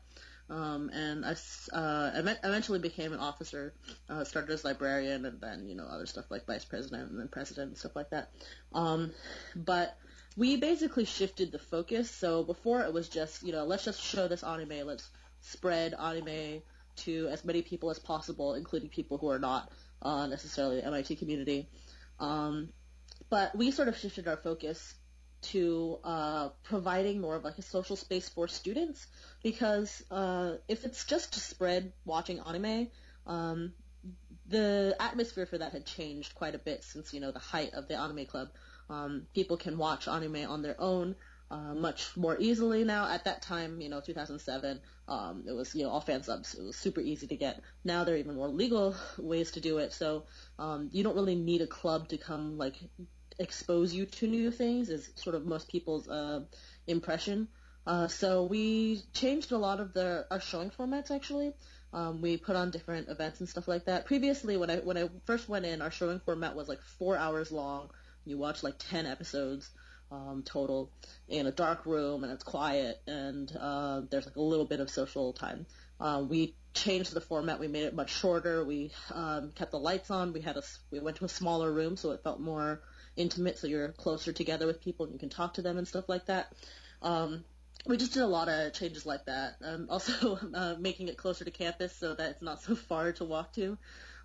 Um, 0.50 0.89
and 0.93 1.25
I 1.25 1.36
uh, 1.74 2.12
eventually 2.41 2.79
became 2.79 3.12
an 3.12 3.19
officer. 3.19 3.74
Uh, 4.09 4.24
started 4.24 4.50
as 4.53 4.63
librarian, 4.63 5.25
and 5.25 5.41
then 5.41 5.67
you 5.67 5.75
know 5.75 5.88
other 5.88 6.05
stuff 6.05 6.31
like 6.31 6.45
vice 6.45 6.63
president 6.63 7.12
and 7.12 7.19
then 7.19 7.27
president 7.27 7.67
and 7.67 7.77
stuff 7.77 7.97
like 7.97 8.12
that. 8.12 8.31
Um, 8.74 9.12
but 9.57 9.97
we 10.38 10.55
basically 10.55 11.03
shifted 11.03 11.51
the 11.51 11.59
focus. 11.59 12.09
So 12.09 12.45
before 12.45 12.83
it 12.83 12.93
was 12.93 13.09
just 13.09 13.43
you 13.43 13.51
know 13.51 13.65
let's 13.65 13.83
just 13.83 14.01
show 14.01 14.29
this 14.29 14.43
anime, 14.43 14.88
let's 14.88 15.09
spread 15.41 15.93
anime 15.93 16.62
to 16.98 17.27
as 17.30 17.44
many 17.46 17.62
people 17.62 17.89
as 17.89 18.00
possible, 18.00 18.54
including 18.56 18.89
people 18.89 19.18
who 19.18 19.30
are 19.30 19.39
not 19.39 19.72
uh, 20.01 20.27
necessarily 20.27 20.82
MIT 20.82 21.16
community. 21.16 21.70
Um, 22.20 22.70
but 23.30 23.56
we 23.56 23.72
sort 23.72 23.88
of 23.88 23.98
shifted 23.98 24.27
our 24.27 24.38
focus 24.38 24.96
to 25.42 26.00
uh, 26.04 26.50
providing 26.63 27.22
more 27.22 27.36
of 27.36 27.44
like 27.44 27.58
a 27.58 27.62
social 27.62 27.96
space 27.96 28.27
for 28.27 28.48
students 28.48 29.06
because 29.44 30.04
uh, 30.10 30.54
if 30.68 30.84
it's 30.84 31.06
just 31.06 31.34
to 31.34 31.39
spread 31.39 31.94
watching 32.06 32.39
anime, 32.39 32.88
um, 33.27 33.74
the 34.48 34.96
atmosphere 35.00 35.46
for 35.46 35.58
that 35.58 35.74
had 35.74 35.86
changed 35.86 36.34
quite 36.36 36.56
a 36.56 36.58
bit 36.58 36.84
since 36.84 37.13
you 37.13 37.20
know 37.20 37.32
the 37.32 37.39
height 37.39 37.74
of 37.74 37.88
the 37.88 37.96
anime 37.96 38.25
club. 38.25 38.50
Um, 38.89 39.27
people 39.36 39.58
can 39.58 39.77
watch 39.77 40.08
anime 40.08 40.50
on 40.50 40.62
their 40.62 40.80
own 40.80 41.16
uh, 41.50 41.74
much 41.74 42.16
more 42.18 42.38
easily 42.39 42.84
now. 42.84 43.08
At 43.08 43.25
that 43.25 43.42
time, 43.42 43.80
you 43.82 43.89
know, 43.89 44.01
2007, 44.01 44.80
um, 45.08 45.44
it 45.48 45.54
was 45.54 45.74
you 45.74 45.84
know 45.84 45.89
all 45.89 46.01
fan 46.01 46.24
subs. 46.24 46.56
It 46.56 46.63
was 46.63 46.75
super 46.75 47.01
easy 47.01 47.27
to 47.27 47.36
get. 47.36 47.62
Now 47.84 48.04
there 48.04 48.16
are 48.16 48.18
even 48.18 48.36
more 48.36 48.50
legal 48.50 48.96
ways 49.18 49.51
to 49.51 49.62
do 49.62 49.77
it. 49.77 49.94
So 49.94 50.24
um, 50.60 50.89
you 50.92 51.04
don't 51.04 51.16
really 51.16 51.36
need 51.36 51.62
a 51.62 51.68
club 51.68 52.10
to 52.10 52.18
come 52.18 52.58
like 52.58 52.75
expose 53.39 53.94
you 53.94 54.06
to 54.06 54.27
new 54.27 54.50
things 54.50 54.89
is 54.89 55.12
sort 55.16 55.36
of 55.36 55.46
most 55.46 55.70
people's 55.70 56.10
uh, 56.10 56.42
impression. 56.88 57.48
Uh, 57.86 58.08
so 58.08 58.44
we 58.44 59.01
changed 59.13 59.51
a 59.51 59.58
lot 59.58 59.80
of 59.80 59.94
the 59.94 60.25
our 60.30 60.42
showing 60.42 60.70
formats 60.70 61.12
actually. 61.12 61.54
Um, 61.94 62.22
we 62.22 62.36
put 62.36 62.58
on 62.58 62.70
different 62.72 63.08
events 63.08 63.39
and 63.39 63.48
stuff 63.48 63.68
like 63.68 63.86
that. 63.86 64.06
Previously, 64.06 64.58
when 64.58 64.70
I 64.70 64.77
when 64.77 64.98
I 64.98 65.10
first 65.25 65.48
went 65.48 65.66
in, 65.66 65.82
our 65.82 65.92
showing 65.92 66.20
format 66.20 66.56
was 66.56 66.68
like 66.68 66.82
four 67.00 67.16
hours 67.16 67.51
long. 67.51 67.89
You 68.25 68.38
watch 68.38 68.62
like 68.62 68.75
ten 68.77 69.06
episodes 69.06 69.70
um, 70.11 70.43
total 70.45 70.91
in 71.27 71.47
a 71.47 71.51
dark 71.51 71.85
room, 71.85 72.23
and 72.23 72.31
it's 72.31 72.43
quiet, 72.43 73.01
and 73.07 73.51
uh, 73.59 74.01
there's 74.09 74.25
like 74.25 74.35
a 74.35 74.41
little 74.41 74.65
bit 74.65 74.79
of 74.79 74.89
social 74.89 75.33
time. 75.33 75.65
Uh, 75.99 76.23
we 76.27 76.55
changed 76.73 77.13
the 77.13 77.21
format. 77.21 77.59
We 77.59 77.67
made 77.67 77.83
it 77.83 77.95
much 77.95 78.13
shorter. 78.13 78.63
We 78.63 78.91
um, 79.13 79.51
kept 79.55 79.71
the 79.71 79.79
lights 79.79 80.11
on. 80.11 80.33
We 80.33 80.41
had 80.41 80.57
a 80.57 80.63
we 80.91 80.99
went 80.99 81.17
to 81.17 81.25
a 81.25 81.29
smaller 81.29 81.71
room, 81.71 81.97
so 81.97 82.11
it 82.11 82.23
felt 82.23 82.39
more 82.39 82.81
intimate. 83.15 83.57
So 83.57 83.67
you're 83.67 83.89
closer 83.89 84.31
together 84.31 84.67
with 84.67 84.81
people, 84.81 85.05
and 85.05 85.13
you 85.13 85.19
can 85.19 85.29
talk 85.29 85.55
to 85.55 85.61
them 85.61 85.77
and 85.77 85.87
stuff 85.87 86.07
like 86.07 86.27
that. 86.27 86.53
Um, 87.01 87.43
we 87.85 87.97
just 87.97 88.13
did 88.13 88.23
a 88.23 88.27
lot 88.27 88.49
of 88.49 88.73
changes 88.73 89.05
like 89.05 89.25
that. 89.25 89.55
Um, 89.63 89.87
also, 89.89 90.37
uh, 90.53 90.75
making 90.79 91.07
it 91.07 91.17
closer 91.17 91.45
to 91.45 91.51
campus 91.51 91.95
so 91.95 92.13
that 92.13 92.31
it's 92.31 92.41
not 92.41 92.61
so 92.61 92.75
far 92.75 93.11
to 93.13 93.25
walk 93.25 93.53
to. 93.53 93.77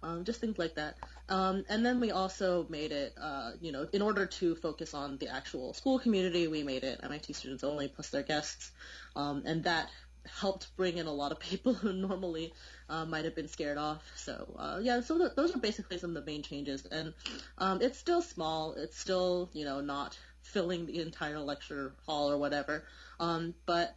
Um, 0.03 0.25
just 0.25 0.41
things 0.41 0.59
like 0.59 0.75
that. 0.75 0.97
Um, 1.29 1.65
and 1.69 1.87
then 1.87 2.01
we 2.01 2.11
also 2.11 2.67
made 2.69 2.93
it, 2.93 3.15
uh, 3.21 3.53
you 3.61 3.73
know, 3.73 3.87
in 3.93 4.03
order 4.03 4.27
to 4.27 4.55
focus 4.57 4.95
on 4.95 5.17
the 5.19 5.29
actual 5.29 5.75
school 5.75 5.99
community, 5.99 6.49
we 6.49 6.63
made 6.63 6.83
it 6.83 7.01
MIT 7.03 7.33
students 7.35 7.63
only 7.63 7.89
plus 7.89 8.11
their 8.11 8.23
guests. 8.23 8.73
Um, 9.15 9.43
and 9.47 9.65
that 9.65 9.91
helped 10.27 10.75
bring 10.77 10.99
in 10.99 11.07
a 11.07 11.13
lot 11.13 11.33
of 11.33 11.39
people 11.51 11.75
who 11.75 11.93
normally 11.93 12.53
uh, 12.89 13.05
might 13.05 13.25
have 13.25 13.35
been 13.35 13.49
scared 13.49 13.79
off. 13.79 14.03
So 14.17 14.55
uh, 14.59 14.81
yeah, 14.83 15.01
so 15.01 15.19
th- 15.19 15.33
those 15.37 15.55
are 15.55 15.61
basically 15.61 15.99
some 15.99 16.17
of 16.17 16.25
the 16.25 16.31
main 16.31 16.43
changes. 16.43 16.87
And 16.87 17.15
um, 17.59 17.81
it's 17.81 17.99
still 17.99 18.23
small. 18.23 18.75
It's 18.75 18.99
still, 18.99 19.51
you 19.53 19.65
know, 19.65 19.81
not 19.81 20.19
filling 20.43 20.87
the 20.87 21.01
entire 21.01 21.39
lecture 21.39 21.95
hall 22.05 22.31
or 22.31 22.39
whatever. 22.39 22.85
Um, 23.21 23.55
but 23.67 23.97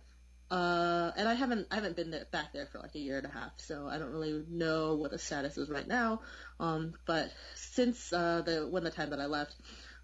uh, 0.51 1.11
and 1.17 1.27
I 1.27 1.33
haven't 1.33 1.67
I 1.71 1.75
haven't 1.75 1.95
been 1.95 2.11
there, 2.11 2.25
back 2.31 2.53
there 2.53 2.67
for 2.67 2.79
like 2.79 2.93
a 2.95 2.99
year 2.99 3.17
and 3.17 3.25
a 3.25 3.29
half, 3.29 3.51
so 3.57 3.87
I 3.87 3.97
don't 3.97 4.11
really 4.11 4.43
know 4.47 4.95
what 4.95 5.11
the 5.11 5.17
status 5.17 5.57
is 5.57 5.69
right 5.69 5.87
now. 5.87 6.21
Um, 6.59 6.93
but 7.05 7.31
since 7.55 8.13
uh, 8.13 8.41
the 8.45 8.67
when 8.67 8.83
the 8.83 8.91
time 8.91 9.09
that 9.09 9.19
I 9.19 9.25
left, 9.25 9.55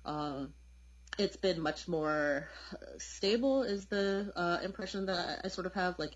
um, 0.03 0.53
it's 1.19 1.37
been 1.37 1.61
much 1.61 1.87
more 1.87 2.49
stable. 2.97 3.63
Is 3.63 3.85
the 3.85 4.31
uh, 4.35 4.57
impression 4.63 5.05
that 5.05 5.41
I, 5.43 5.45
I 5.45 5.47
sort 5.49 5.67
of 5.67 5.75
have 5.75 5.99
like 5.99 6.15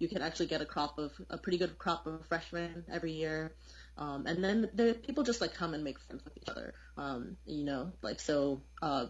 you 0.00 0.08
can 0.08 0.22
actually 0.22 0.46
get 0.46 0.60
a 0.60 0.66
crop 0.66 0.98
of 0.98 1.12
a 1.28 1.38
pretty 1.38 1.58
good 1.58 1.78
crop 1.78 2.06
of 2.06 2.26
freshmen 2.26 2.84
every 2.90 3.12
year. 3.12 3.54
Um, 3.96 4.26
and 4.26 4.42
then 4.42 4.68
the 4.74 4.94
people 4.94 5.22
just 5.22 5.40
like 5.40 5.54
come 5.54 5.74
and 5.74 5.84
make 5.84 6.00
friends 6.00 6.24
with 6.24 6.36
each 6.36 6.48
other. 6.48 6.74
Um, 6.96 7.36
you 7.46 7.64
know, 7.64 7.92
like 8.02 8.18
so. 8.18 8.62
Uh, 8.82 9.06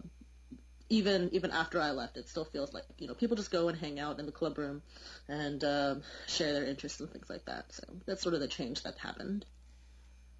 even 0.90 1.30
even 1.32 1.52
after 1.52 1.80
I 1.80 1.92
left, 1.92 2.16
it 2.16 2.28
still 2.28 2.44
feels 2.44 2.74
like 2.74 2.84
you 2.98 3.06
know 3.06 3.14
people 3.14 3.36
just 3.36 3.50
go 3.50 3.68
and 3.68 3.78
hang 3.78 3.98
out 3.98 4.18
in 4.18 4.26
the 4.26 4.32
club 4.32 4.58
room 4.58 4.82
and 5.28 5.62
um, 5.64 6.02
share 6.26 6.52
their 6.52 6.64
interests 6.64 7.00
and 7.00 7.10
things 7.10 7.30
like 7.30 7.46
that. 7.46 7.72
So 7.72 7.84
that's 8.06 8.22
sort 8.22 8.34
of 8.34 8.40
the 8.40 8.48
change 8.48 8.82
that 8.82 8.98
happened. 8.98 9.46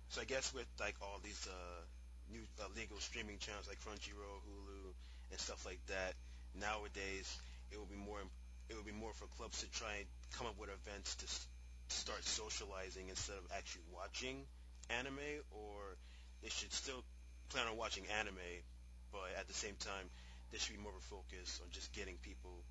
So 0.09 0.21
I 0.21 0.25
guess 0.25 0.53
with 0.53 0.67
like 0.81 0.97
all 1.01 1.21
these 1.23 1.47
uh, 1.49 1.83
new 2.33 2.43
uh, 2.61 2.65
legal 2.77 2.99
streaming 2.99 3.39
channels 3.39 3.69
like 3.69 3.79
Crunchyroll, 3.79 4.43
Hulu, 4.43 4.93
and 5.31 5.41
stuff 5.41 5.65
like 5.65 5.81
that, 5.87 6.15
nowadays 6.61 7.39
it 7.71 7.79
will 7.79 7.87
be 7.87 7.97
more 7.97 8.19
it 8.69 8.75
will 8.75 8.85
be 8.85 8.93
more 8.93 9.13
for 9.15 9.27
clubs 9.39 9.61
to 9.61 9.71
try 9.71 9.97
and 9.99 10.07
come 10.37 10.49
up 10.49 10.59
with 10.59 10.69
events 10.69 11.15
to 11.17 11.27
start 11.95 12.25
socializing 12.25 13.09
instead 13.09 13.37
of 13.37 13.45
actually 13.57 13.83
watching 13.95 14.43
anime, 14.91 15.43
or 15.53 15.97
they 16.43 16.49
should 16.49 16.73
still 16.73 17.05
plan 17.51 17.67
on 17.69 17.77
watching 17.77 18.05
anime, 18.19 18.35
but 19.13 19.31
at 19.39 19.47
the 19.47 19.55
same 19.55 19.75
time 19.79 20.11
there 20.51 20.61
should 20.61 20.77
be 20.77 20.83
more 20.83 20.93
of 20.93 20.99
a 20.99 21.01
focus 21.01 21.61
on 21.63 21.71
just 21.71 21.93
getting 21.93 22.17
people 22.17 22.63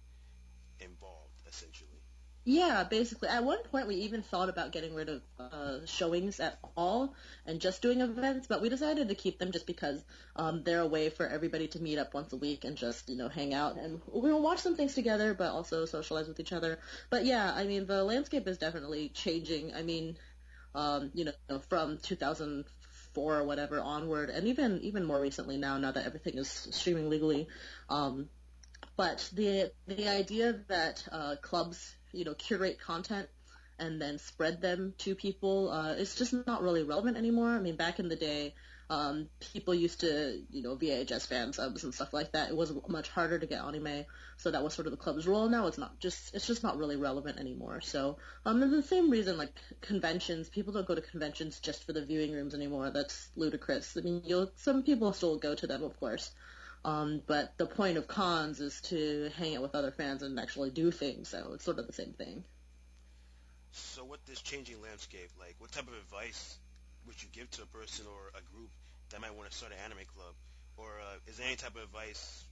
involved, 0.79 1.41
essentially. 1.47 1.99
Yeah, 2.45 2.83
basically. 2.83 3.29
At 3.29 3.43
one 3.43 3.61
point, 3.63 3.87
we 3.87 3.95
even 3.95 4.23
thought 4.23 4.49
about 4.49 4.71
getting 4.71 4.95
rid 4.95 5.09
of 5.09 5.21
uh, 5.39 5.85
showings 5.85 6.39
at 6.39 6.57
all 6.75 7.13
and 7.45 7.59
just 7.59 7.81
doing 7.81 8.01
events, 8.01 8.47
but 8.47 8.61
we 8.61 8.69
decided 8.69 9.09
to 9.09 9.15
keep 9.15 9.39
them 9.39 9.51
just 9.51 9.67
because 9.67 10.03
um, 10.35 10.63
they're 10.63 10.79
a 10.79 10.87
way 10.87 11.09
for 11.09 11.27
everybody 11.27 11.67
to 11.67 11.79
meet 11.79 11.99
up 11.99 12.13
once 12.13 12.31
a 12.33 12.37
week 12.37 12.63
and 12.63 12.77
just 12.77 13.09
you 13.09 13.17
know 13.17 13.27
hang 13.27 13.53
out 13.53 13.75
and 13.77 14.01
we'll 14.07 14.41
watch 14.41 14.59
some 14.59 14.75
things 14.75 14.95
together, 14.95 15.33
but 15.33 15.51
also 15.51 15.85
socialize 15.85 16.27
with 16.27 16.39
each 16.39 16.53
other. 16.53 16.79
But 17.09 17.25
yeah, 17.25 17.53
I 17.53 17.65
mean 17.65 17.85
the 17.85 18.03
landscape 18.03 18.47
is 18.47 18.57
definitely 18.57 19.09
changing. 19.09 19.75
I 19.75 19.83
mean, 19.83 20.17
um, 20.73 21.11
you 21.13 21.25
know, 21.25 21.59
from 21.67 21.97
2000 21.97 22.65
four 23.13 23.37
or 23.37 23.43
whatever 23.43 23.79
onward, 23.79 24.29
and 24.29 24.47
even 24.47 24.79
even 24.81 25.03
more 25.05 25.19
recently 25.19 25.57
now, 25.57 25.77
now 25.77 25.91
that 25.91 26.05
everything 26.05 26.37
is 26.37 26.49
streaming 26.71 27.09
legally. 27.09 27.47
Um, 27.89 28.29
but 28.95 29.29
the 29.33 29.71
the 29.87 30.07
idea 30.07 30.59
that 30.67 31.07
uh, 31.11 31.35
clubs, 31.41 31.95
you 32.11 32.25
know, 32.25 32.33
curate 32.33 32.79
content 32.79 33.29
and 33.77 34.01
then 34.01 34.19
spread 34.19 34.61
them 34.61 34.93
to 34.99 35.15
people 35.15 35.71
uh, 35.71 35.93
is 35.93 36.15
just 36.15 36.33
not 36.45 36.61
really 36.61 36.83
relevant 36.83 37.17
anymore. 37.17 37.49
I 37.49 37.59
mean, 37.59 37.77
back 37.77 37.99
in 37.99 38.09
the 38.09 38.15
day, 38.15 38.53
um, 38.89 39.29
people 39.39 39.75
used 39.75 39.99
to, 39.99 40.41
you 40.49 40.63
know, 40.63 40.75
VHS 40.75 41.27
fan 41.27 41.53
subs 41.53 41.83
and 41.83 41.93
stuff 41.93 42.11
like 42.11 42.31
that. 42.31 42.49
It 42.49 42.57
was 42.57 42.73
much 42.87 43.09
harder 43.09 43.37
to 43.37 43.45
get 43.45 43.61
anime, 43.63 44.05
so 44.37 44.49
that 44.49 44.63
was 44.63 44.73
sort 44.73 44.87
of 44.87 44.91
the 44.91 44.97
club's 44.97 45.27
role. 45.27 45.47
Now 45.47 45.67
it's 45.67 45.77
not 45.77 45.99
just, 45.99 46.33
it's 46.33 46.47
just 46.47 46.63
not 46.63 46.77
really 46.77 46.95
relevant 46.95 47.39
anymore. 47.39 47.81
So, 47.81 48.17
um, 48.45 48.63
and 48.63 48.73
the 48.73 48.81
same 48.81 49.11
reason, 49.11 49.37
like 49.37 49.53
conventions, 49.81 50.49
people 50.49 50.73
don't 50.73 50.87
go 50.87 50.95
to 50.95 51.01
conventions 51.01 51.59
just 51.59 51.85
for 51.85 51.93
the 51.93 52.03
viewing 52.03 52.31
rooms 52.31 52.55
anymore. 52.55 52.89
That's 52.89 53.29
ludicrous. 53.35 53.95
I 53.95 54.01
mean, 54.01 54.23
you'll, 54.25 54.51
some 54.55 54.81
people 54.81 55.13
still 55.13 55.37
go 55.37 55.53
to 55.53 55.67
them, 55.67 55.83
of 55.83 55.99
course. 55.99 56.31
Um, 56.83 57.21
but 57.27 57.57
the 57.57 57.67
point 57.67 57.97
of 57.97 58.07
cons 58.07 58.59
is 58.59 58.81
to 58.83 59.29
hang 59.37 59.55
out 59.55 59.61
with 59.61 59.75
other 59.75 59.91
fans 59.91 60.23
and 60.23 60.39
actually 60.39 60.71
do 60.71 60.89
things. 60.89 61.29
So 61.29 61.51
it's 61.53 61.65
sort 61.65 61.77
of 61.77 61.85
the 61.85 61.93
same 61.93 62.13
thing. 62.13 62.43
So 63.71 64.03
with 64.03 64.25
this 64.25 64.41
changing 64.41 64.81
landscape, 64.81 65.29
like 65.39 65.55
what 65.59 65.71
type 65.71 65.87
of 65.87 65.93
advice 65.93 66.57
would 67.09 67.17
you 67.17 67.29
give 67.33 67.49
to 67.49 67.63
a 67.63 67.69
person 67.73 68.05
or 68.05 68.29
a 68.37 68.43
group 68.53 68.69
that 69.09 69.19
might 69.19 69.33
want 69.33 69.49
to 69.49 69.55
start 69.57 69.73
an 69.73 69.79
anime 69.83 70.05
club? 70.13 70.37
Or 70.77 71.01
uh, 71.01 71.17
is 71.25 71.37
there 71.37 71.47
any 71.47 71.57
type 71.57 71.73
of 71.75 71.81
advice 71.81 72.45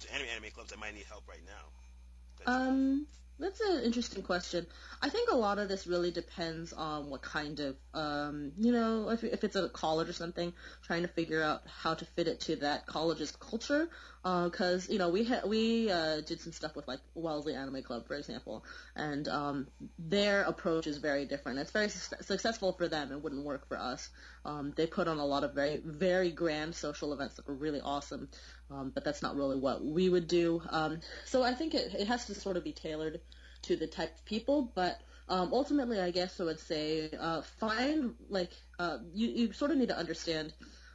to 0.00 0.06
any 0.12 0.26
anime 0.28 0.50
clubs 0.50 0.70
that 0.70 0.80
might 0.82 0.94
need 0.98 1.06
help 1.06 1.22
right 1.30 1.46
now? 1.46 2.50
Um, 2.50 3.06
that's 3.40 3.60
an 3.60 3.82
interesting 3.82 4.22
question. 4.22 4.66
I 5.02 5.08
think 5.08 5.30
a 5.30 5.36
lot 5.36 5.58
of 5.58 5.68
this 5.68 5.86
really 5.86 6.10
depends 6.10 6.72
on 6.72 7.08
what 7.08 7.22
kind 7.22 7.58
of, 7.60 7.76
um, 7.94 8.52
you 8.58 8.70
know, 8.72 9.08
if, 9.08 9.24
if 9.24 9.44
it's 9.44 9.56
a 9.56 9.68
college 9.70 10.08
or 10.08 10.12
something, 10.12 10.52
trying 10.82 11.02
to 11.02 11.08
figure 11.08 11.42
out 11.42 11.62
how 11.66 11.94
to 11.94 12.04
fit 12.04 12.28
it 12.28 12.40
to 12.40 12.56
that 12.56 12.86
college's 12.86 13.32
culture. 13.32 13.88
Because 14.22 14.88
uh, 14.88 14.92
you 14.92 14.98
know, 14.98 15.08
we 15.08 15.24
ha- 15.24 15.46
we 15.46 15.90
uh, 15.90 16.20
did 16.20 16.42
some 16.42 16.52
stuff 16.52 16.76
with 16.76 16.86
like 16.86 17.00
Wellesley 17.14 17.54
Anime 17.54 17.82
Club, 17.82 18.06
for 18.06 18.16
example, 18.16 18.62
and 18.94 19.26
um, 19.28 19.66
their 19.98 20.42
approach 20.42 20.86
is 20.86 20.98
very 20.98 21.24
different. 21.24 21.58
It's 21.58 21.70
very 21.70 21.88
su- 21.88 22.16
successful 22.20 22.74
for 22.74 22.86
them. 22.86 23.12
It 23.12 23.22
wouldn't 23.22 23.46
work 23.46 23.66
for 23.66 23.78
us. 23.78 24.10
Um, 24.44 24.72
they 24.76 24.86
put 24.86 25.08
on 25.08 25.18
a 25.18 25.24
lot 25.24 25.44
of 25.44 25.54
very 25.54 25.80
very 25.84 26.30
grand 26.30 26.74
social 26.74 27.12
events 27.12 27.36
that 27.36 27.46
were 27.46 27.54
really 27.54 27.80
awesome, 27.80 28.28
um, 28.70 28.90
but 28.94 29.04
that's 29.04 29.22
not 29.22 29.36
really 29.36 29.56
what 29.56 29.84
we 29.84 30.08
would 30.08 30.28
do. 30.28 30.62
Um, 30.70 31.00
so 31.26 31.42
I 31.42 31.52
think 31.54 31.74
it, 31.74 31.94
it 31.94 32.06
has 32.06 32.26
to 32.26 32.34
sort 32.34 32.56
of 32.56 32.64
be 32.64 32.72
tailored 32.72 33.20
to 33.62 33.76
the 33.76 33.86
type 33.86 34.14
of 34.14 34.24
people, 34.24 34.72
but 34.74 35.00
um, 35.28 35.50
ultimately, 35.52 36.00
I 36.00 36.10
guess 36.10 36.40
I 36.40 36.44
would 36.44 36.58
say 36.58 37.10
uh, 37.18 37.42
find 37.42 38.14
like 38.28 38.50
uh, 38.78 38.98
you 39.14 39.28
you 39.28 39.52
sort 39.52 39.70
of 39.70 39.76
need 39.76 39.88
to 39.88 39.96
understand 39.96 40.52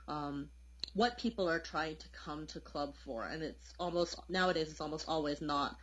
um, 0.08 0.50
what 0.94 1.18
people 1.18 1.50
are 1.50 1.60
trying 1.60 1.96
to 1.98 2.10
come 2.10 2.48
to 2.48 2.60
club 2.60 2.96
for, 3.06 3.26
and 3.26 3.44
it's 3.44 3.74
almost 3.80 4.20
nowadays 4.28 4.70
it's 4.70 4.82
almost 4.82 5.06
always 5.08 5.42
not 5.42 5.78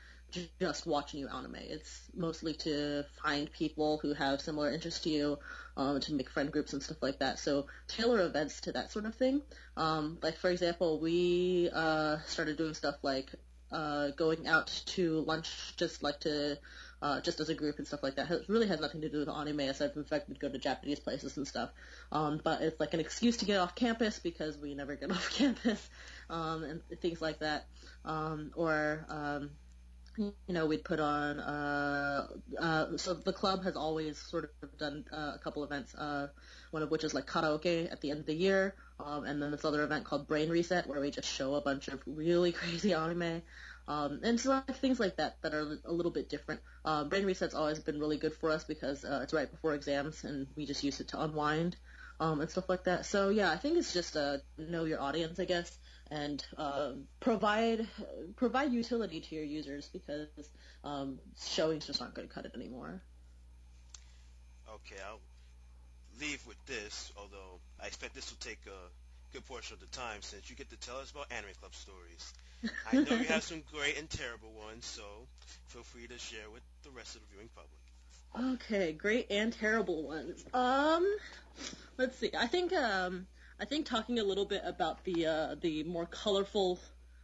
just 0.60 0.86
watching 0.86 1.20
you 1.20 1.28
anime. 1.28 1.56
It's 1.58 2.02
mostly 2.14 2.54
to 2.54 3.04
find 3.22 3.50
people 3.52 3.98
who 3.98 4.14
have 4.14 4.40
similar 4.40 4.70
interests 4.70 5.00
to 5.00 5.10
you, 5.10 5.38
um, 5.76 6.00
to 6.00 6.14
make 6.14 6.30
friend 6.30 6.50
groups 6.50 6.72
and 6.72 6.82
stuff 6.82 6.98
like 7.02 7.18
that. 7.18 7.38
So 7.38 7.66
tailor 7.88 8.20
events 8.20 8.60
to 8.62 8.72
that 8.72 8.92
sort 8.92 9.04
of 9.04 9.14
thing. 9.14 9.42
Um, 9.76 10.18
like 10.22 10.36
for 10.36 10.50
example, 10.50 11.00
we 11.00 11.70
uh, 11.72 12.18
started 12.26 12.56
doing 12.56 12.74
stuff 12.74 12.96
like 13.02 13.30
uh, 13.70 14.10
going 14.10 14.46
out 14.46 14.66
to 14.84 15.20
lunch 15.20 15.76
just 15.76 16.02
like 16.02 16.20
to 16.20 16.58
uh, 17.00 17.20
just 17.20 17.40
as 17.40 17.48
a 17.48 17.54
group 17.54 17.78
and 17.78 17.86
stuff 17.86 18.02
like 18.02 18.14
that. 18.16 18.30
It 18.30 18.44
really 18.48 18.68
has 18.68 18.80
nothing 18.80 19.00
to 19.00 19.08
do 19.08 19.18
with 19.18 19.28
anime 19.28 19.60
aside 19.60 19.92
from 19.92 20.02
the 20.02 20.08
fact 20.08 20.28
we'd 20.28 20.38
go 20.38 20.48
to 20.48 20.58
Japanese 20.58 21.00
places 21.00 21.36
and 21.36 21.46
stuff. 21.46 21.70
Um, 22.12 22.40
but 22.42 22.62
it's 22.62 22.78
like 22.78 22.94
an 22.94 23.00
excuse 23.00 23.38
to 23.38 23.44
get 23.44 23.58
off 23.58 23.74
campus 23.74 24.20
because 24.20 24.56
we 24.56 24.74
never 24.74 24.94
get 24.94 25.10
off 25.10 25.34
campus 25.36 25.90
um, 26.30 26.62
and 26.62 27.00
things 27.00 27.20
like 27.20 27.40
that. 27.40 27.66
Um, 28.04 28.52
or 28.54 29.04
um, 29.08 29.50
you 30.16 30.32
know, 30.48 30.66
we'd 30.66 30.84
put 30.84 31.00
on, 31.00 31.40
uh, 31.40 32.26
uh, 32.58 32.96
so 32.96 33.14
the 33.14 33.32
club 33.32 33.64
has 33.64 33.76
always 33.76 34.18
sort 34.18 34.52
of 34.62 34.78
done 34.78 35.04
uh, 35.12 35.32
a 35.34 35.38
couple 35.42 35.64
events, 35.64 35.94
uh, 35.94 36.28
one 36.70 36.82
of 36.82 36.90
which 36.90 37.04
is 37.04 37.14
like 37.14 37.26
karaoke 37.26 37.90
at 37.90 38.00
the 38.00 38.10
end 38.10 38.20
of 38.20 38.26
the 38.26 38.34
year, 38.34 38.74
um, 39.00 39.24
and 39.24 39.42
then 39.42 39.50
this 39.50 39.64
other 39.64 39.82
event 39.82 40.04
called 40.04 40.26
Brain 40.26 40.50
Reset 40.50 40.86
where 40.86 41.00
we 41.00 41.10
just 41.10 41.28
show 41.28 41.54
a 41.54 41.60
bunch 41.60 41.88
of 41.88 42.02
really 42.06 42.52
crazy 42.60 42.92
anime. 42.92 43.42
Um, 43.88 44.20
and 44.22 44.38
so 44.38 44.50
like 44.50 44.76
things 44.76 45.00
like 45.00 45.16
that 45.16 45.42
that 45.42 45.54
are 45.54 45.78
a 45.84 45.92
little 45.92 46.12
bit 46.12 46.28
different. 46.28 46.60
Uh, 46.84 47.04
Brain 47.04 47.26
Reset's 47.26 47.54
always 47.54 47.80
been 47.80 47.98
really 47.98 48.16
good 48.16 48.32
for 48.34 48.50
us 48.50 48.64
because 48.64 49.04
uh, 49.04 49.20
it's 49.22 49.32
right 49.32 49.50
before 49.50 49.74
exams 49.74 50.22
and 50.24 50.46
we 50.56 50.66
just 50.66 50.84
use 50.84 51.00
it 51.00 51.08
to 51.08 51.20
unwind 51.20 51.76
um, 52.20 52.40
and 52.40 52.48
stuff 52.50 52.68
like 52.68 52.84
that. 52.84 53.06
So 53.06 53.30
yeah, 53.30 53.50
I 53.50 53.56
think 53.56 53.76
it's 53.76 53.92
just 53.92 54.16
uh, 54.16 54.38
know 54.56 54.84
your 54.84 55.00
audience, 55.00 55.40
I 55.40 55.44
guess, 55.44 55.76
and 56.12 56.44
uh, 56.58 56.92
provide 57.20 57.86
provide 58.36 58.72
utility 58.72 59.20
to 59.20 59.34
your 59.34 59.44
users 59.44 59.88
because 59.88 60.28
um, 60.84 61.18
showings 61.42 61.86
just 61.86 62.02
aren't 62.02 62.14
going 62.14 62.28
to 62.28 62.34
cut 62.34 62.44
it 62.44 62.52
anymore. 62.54 63.00
Okay, 64.68 65.00
I'll 65.06 65.20
leave 66.20 66.46
with 66.46 66.62
this, 66.66 67.12
although 67.16 67.60
I 67.82 67.86
expect 67.86 68.14
this 68.14 68.30
will 68.30 68.38
take 68.46 68.60
a 68.66 69.32
good 69.32 69.46
portion 69.46 69.74
of 69.74 69.80
the 69.80 69.96
time 69.96 70.20
since 70.20 70.50
you 70.50 70.56
get 70.56 70.68
to 70.70 70.76
tell 70.76 70.98
us 70.98 71.10
about 71.10 71.32
anime 71.32 71.52
club 71.60 71.74
stories. 71.74 72.32
I 72.92 72.96
know 72.96 73.16
you 73.16 73.28
have 73.28 73.42
some 73.50 73.62
great 73.72 73.98
and 73.98 74.08
terrible 74.08 74.52
ones, 74.52 74.84
so 74.84 75.02
feel 75.68 75.82
free 75.82 76.06
to 76.06 76.18
share 76.18 76.50
with 76.52 76.62
the 76.84 76.90
rest 76.90 77.16
of 77.16 77.22
the 77.22 77.28
viewing 77.32 77.48
public. 77.54 78.54
Okay, 78.54 78.92
great 78.92 79.26
and 79.30 79.52
terrible 79.52 80.02
ones. 80.04 80.44
Um, 80.52 81.06
let's 81.96 82.16
see. 82.18 82.30
I 82.38 82.46
think 82.46 82.72
um, 82.72 83.26
I 83.62 83.64
think 83.64 83.86
talking 83.86 84.18
a 84.18 84.24
little 84.24 84.44
bit 84.44 84.62
about 84.64 85.04
the 85.04 85.26
uh, 85.26 85.54
the 85.60 85.84
more 85.84 86.04
colorful, 86.04 86.80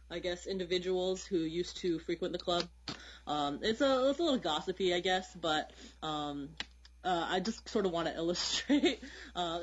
I 0.09 0.19
guess, 0.19 0.47
individuals 0.47 1.25
who 1.25 1.39
used 1.39 1.75
to 1.81 1.99
frequent 1.99 2.31
the 2.31 2.39
club. 2.39 2.63
Um, 3.27 3.59
it's 3.61 3.81
a 3.81 4.09
it's 4.09 4.19
a 4.19 4.23
little 4.23 4.39
gossipy, 4.39 4.93
I 4.93 5.01
guess, 5.01 5.35
but 5.35 5.73
um, 6.01 6.47
uh, 7.03 7.27
I 7.29 7.41
just 7.41 7.67
sort 7.67 7.85
of 7.85 7.91
want 7.91 8.07
to 8.07 8.15
illustrate. 8.15 9.03
Uh, 9.35 9.59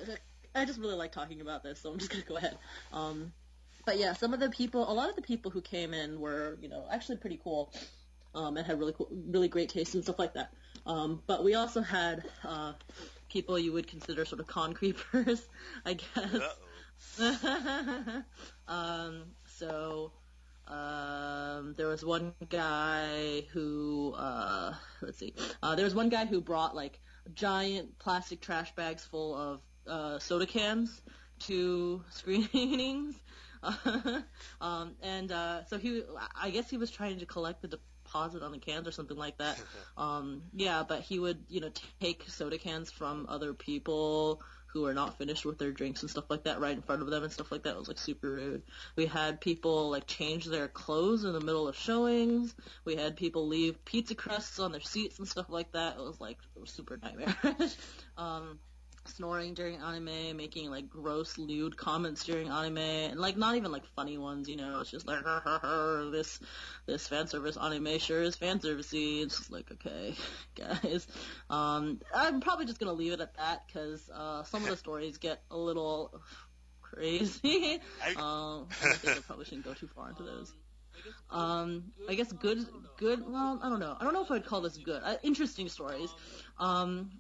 I 0.54 0.66
just 0.66 0.78
really 0.78 0.96
like 0.96 1.12
talking 1.12 1.40
about 1.40 1.62
this, 1.62 1.80
so 1.80 1.90
I'm 1.90 1.96
just 1.96 2.10
gonna 2.10 2.24
go 2.28 2.36
ahead. 2.36 2.58
Um, 2.92 3.32
but 3.86 3.98
yeah, 3.98 4.12
some 4.12 4.34
of 4.34 4.40
the 4.40 4.50
people, 4.50 4.90
a 4.90 4.92
lot 4.92 5.08
of 5.08 5.16
the 5.16 5.22
people 5.22 5.50
who 5.50 5.62
came 5.62 5.94
in 5.94 6.20
were, 6.20 6.58
you 6.60 6.68
know, 6.68 6.84
actually 6.92 7.16
pretty 7.16 7.40
cool, 7.42 7.72
um, 8.34 8.58
and 8.58 8.66
had 8.66 8.78
really 8.78 8.92
cool, 8.92 9.08
really 9.10 9.48
great 9.48 9.70
taste 9.70 9.94
and 9.94 10.04
stuff 10.04 10.18
like 10.18 10.34
that. 10.34 10.52
Um, 10.84 11.22
but 11.26 11.42
we 11.42 11.54
also 11.54 11.80
had 11.80 12.22
uh, 12.44 12.74
people 13.30 13.58
you 13.58 13.72
would 13.72 13.86
consider 13.86 14.26
sort 14.26 14.40
of 14.40 14.46
con 14.46 14.74
creepers, 14.74 15.42
I 15.86 15.94
guess. 15.94 16.42
um, 18.68 19.22
so 19.46 20.12
um, 20.68 21.74
there 21.76 21.86
was 21.88 22.04
one 22.04 22.34
guy 22.48 23.42
who, 23.52 24.14
uh, 24.16 24.74
let's 25.00 25.18
see, 25.18 25.34
uh, 25.62 25.74
there 25.74 25.84
was 25.84 25.94
one 25.94 26.08
guy 26.08 26.26
who 26.26 26.40
brought 26.40 26.74
like 26.74 27.00
giant 27.34 27.98
plastic 27.98 28.40
trash 28.40 28.74
bags 28.74 29.04
full 29.04 29.34
of 29.34 29.60
uh, 29.86 30.18
soda 30.18 30.46
cans 30.46 31.02
to 31.40 32.02
screenings. 32.10 33.20
um, 34.60 34.94
and 35.02 35.32
uh, 35.32 35.64
so 35.64 35.78
he, 35.78 36.02
I 36.40 36.50
guess 36.50 36.68
he 36.68 36.76
was 36.76 36.90
trying 36.90 37.18
to 37.18 37.26
collect 37.26 37.62
the 37.62 37.68
deposit 37.68 38.42
on 38.42 38.52
the 38.52 38.58
cans 38.58 38.86
or 38.86 38.92
something 38.92 39.16
like 39.16 39.38
that. 39.38 39.60
Um, 39.96 40.42
yeah, 40.52 40.84
but 40.86 41.00
he 41.00 41.18
would, 41.18 41.44
you 41.48 41.60
know, 41.60 41.70
take 42.00 42.24
soda 42.28 42.58
cans 42.58 42.90
from 42.90 43.26
other 43.28 43.54
people 43.54 44.42
who 44.76 44.84
are 44.84 44.92
not 44.92 45.16
finished 45.16 45.46
with 45.46 45.58
their 45.58 45.72
drinks 45.72 46.02
and 46.02 46.10
stuff 46.10 46.26
like 46.28 46.44
that 46.44 46.60
right 46.60 46.76
in 46.76 46.82
front 46.82 47.00
of 47.00 47.08
them 47.08 47.22
and 47.24 47.32
stuff 47.32 47.50
like 47.50 47.62
that. 47.62 47.70
It 47.70 47.78
was 47.78 47.88
like 47.88 47.98
super 47.98 48.32
rude. 48.32 48.62
We 48.94 49.06
had 49.06 49.40
people 49.40 49.90
like 49.90 50.06
change 50.06 50.44
their 50.44 50.68
clothes 50.68 51.24
in 51.24 51.32
the 51.32 51.40
middle 51.40 51.66
of 51.66 51.74
showings. 51.76 52.54
We 52.84 52.94
had 52.94 53.16
people 53.16 53.46
leave 53.46 53.82
pizza 53.86 54.14
crusts 54.14 54.58
on 54.58 54.72
their 54.72 54.82
seats 54.82 55.18
and 55.18 55.26
stuff 55.26 55.46
like 55.48 55.72
that. 55.72 55.96
It 55.98 56.02
was 56.02 56.20
like 56.20 56.36
it 56.54 56.60
was 56.60 56.70
super 56.70 56.98
nightmarish. 57.02 57.74
um, 58.18 58.58
snoring 59.08 59.54
during 59.54 59.76
anime, 59.76 60.36
making 60.36 60.70
like 60.70 60.88
gross 60.88 61.38
lewd 61.38 61.76
comments 61.76 62.24
during 62.24 62.48
anime, 62.48 62.78
and 62.78 63.20
like 63.20 63.36
not 63.36 63.56
even 63.56 63.72
like 63.72 63.84
funny 63.94 64.18
ones, 64.18 64.48
you 64.48 64.56
know, 64.56 64.80
it's 64.80 64.90
just 64.90 65.06
like 65.06 65.22
this 66.12 66.40
this 66.86 67.08
fan 67.08 67.26
service 67.26 67.56
anime 67.56 67.98
sure 67.98 68.22
is 68.22 68.36
fan 68.36 68.58
servicey. 68.58 69.22
It's 69.22 69.38
just 69.38 69.52
like 69.52 69.70
okay, 69.72 70.14
guys. 70.54 71.06
Um, 71.50 72.00
I'm 72.14 72.40
probably 72.40 72.66
just 72.66 72.78
gonna 72.78 72.92
leave 72.92 73.12
it 73.12 73.20
at 73.20 73.34
that 73.36 73.66
because 73.66 74.08
uh, 74.12 74.42
some 74.44 74.62
of 74.64 74.70
the 74.70 74.76
stories 74.76 75.18
get 75.18 75.42
a 75.50 75.56
little 75.56 76.20
crazy. 76.82 77.80
um, 78.16 78.68
I 78.82 78.94
think 78.94 79.18
I 79.18 79.20
probably 79.20 79.44
shouldn't 79.44 79.64
go 79.64 79.74
too 79.74 79.88
far 79.88 80.10
into 80.10 80.22
those. 80.22 80.52
Um, 81.30 81.92
I 82.08 82.14
guess 82.14 82.32
good, 82.32 82.66
good. 82.96 83.22
Well, 83.28 83.60
I 83.62 83.68
don't 83.68 83.80
know. 83.80 83.96
I 83.98 84.04
don't 84.04 84.14
know 84.14 84.22
if 84.22 84.30
I'd 84.30 84.44
call 84.46 84.60
this 84.60 84.78
good. 84.78 85.02
Uh, 85.04 85.16
interesting 85.22 85.68
stories. 85.68 86.12
Um, 86.58 87.10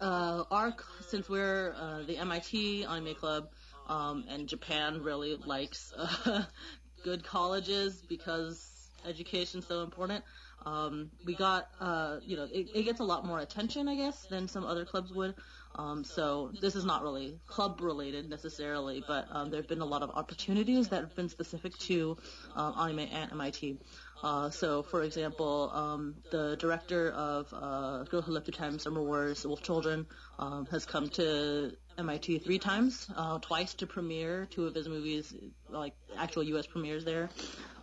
uh, 0.00 0.44
our 0.50 0.74
since 1.06 1.28
we're 1.28 1.74
uh, 1.78 2.02
the 2.06 2.16
MIT 2.16 2.84
Anime 2.84 3.14
Club, 3.14 3.48
um, 3.86 4.24
and 4.28 4.48
Japan 4.48 5.02
really 5.02 5.36
likes 5.36 5.92
uh, 5.96 6.44
good 7.04 7.24
colleges 7.24 8.02
because 8.08 8.90
education's 9.06 9.66
so 9.66 9.82
important. 9.82 10.24
Um, 10.66 11.10
we 11.24 11.34
got, 11.34 11.68
uh, 11.80 12.18
you 12.22 12.36
know, 12.36 12.44
it, 12.52 12.68
it, 12.74 12.82
gets 12.82 13.00
a 13.00 13.04
lot 13.04 13.24
more 13.24 13.38
attention, 13.38 13.88
I 13.88 13.96
guess, 13.96 14.26
than 14.26 14.46
some 14.46 14.64
other 14.64 14.84
clubs 14.84 15.12
would. 15.12 15.34
Um, 15.76 16.04
so 16.04 16.52
this 16.60 16.74
is 16.74 16.84
not 16.84 17.02
really 17.02 17.38
club 17.46 17.80
related 17.80 18.28
necessarily, 18.28 19.02
but 19.06 19.26
um, 19.30 19.50
there 19.50 19.60
have 19.60 19.68
been 19.68 19.80
a 19.80 19.86
lot 19.86 20.02
of 20.02 20.10
opportunities 20.10 20.88
that 20.88 21.00
have 21.00 21.14
been 21.14 21.28
specific 21.28 21.76
to 21.78 22.16
uh, 22.56 22.72
anime 22.78 23.08
and 23.10 23.32
MIT. 23.32 23.78
Uh, 24.22 24.50
so, 24.50 24.82
for 24.82 25.02
example, 25.02 25.70
um, 25.72 26.14
the 26.30 26.56
director 26.56 27.10
of 27.12 27.52
uh, 27.54 28.02
Girl 28.04 28.20
Who 28.20 28.32
Leapt 28.32 28.46
Through 28.46 28.52
Time, 28.52 28.78
Summer 28.78 29.02
Wars, 29.02 29.46
Wolf 29.46 29.62
Children, 29.62 30.06
um, 30.38 30.66
has 30.66 30.84
come 30.84 31.08
to 31.10 31.72
MIT 31.96 32.40
three 32.40 32.58
times, 32.58 33.10
uh, 33.16 33.38
twice 33.38 33.74
to 33.74 33.86
premiere 33.86 34.46
two 34.50 34.66
of 34.66 34.74
his 34.74 34.88
movies, 34.88 35.34
like 35.70 35.94
actual 36.18 36.42
U.S. 36.42 36.66
premieres 36.66 37.04
there, 37.04 37.30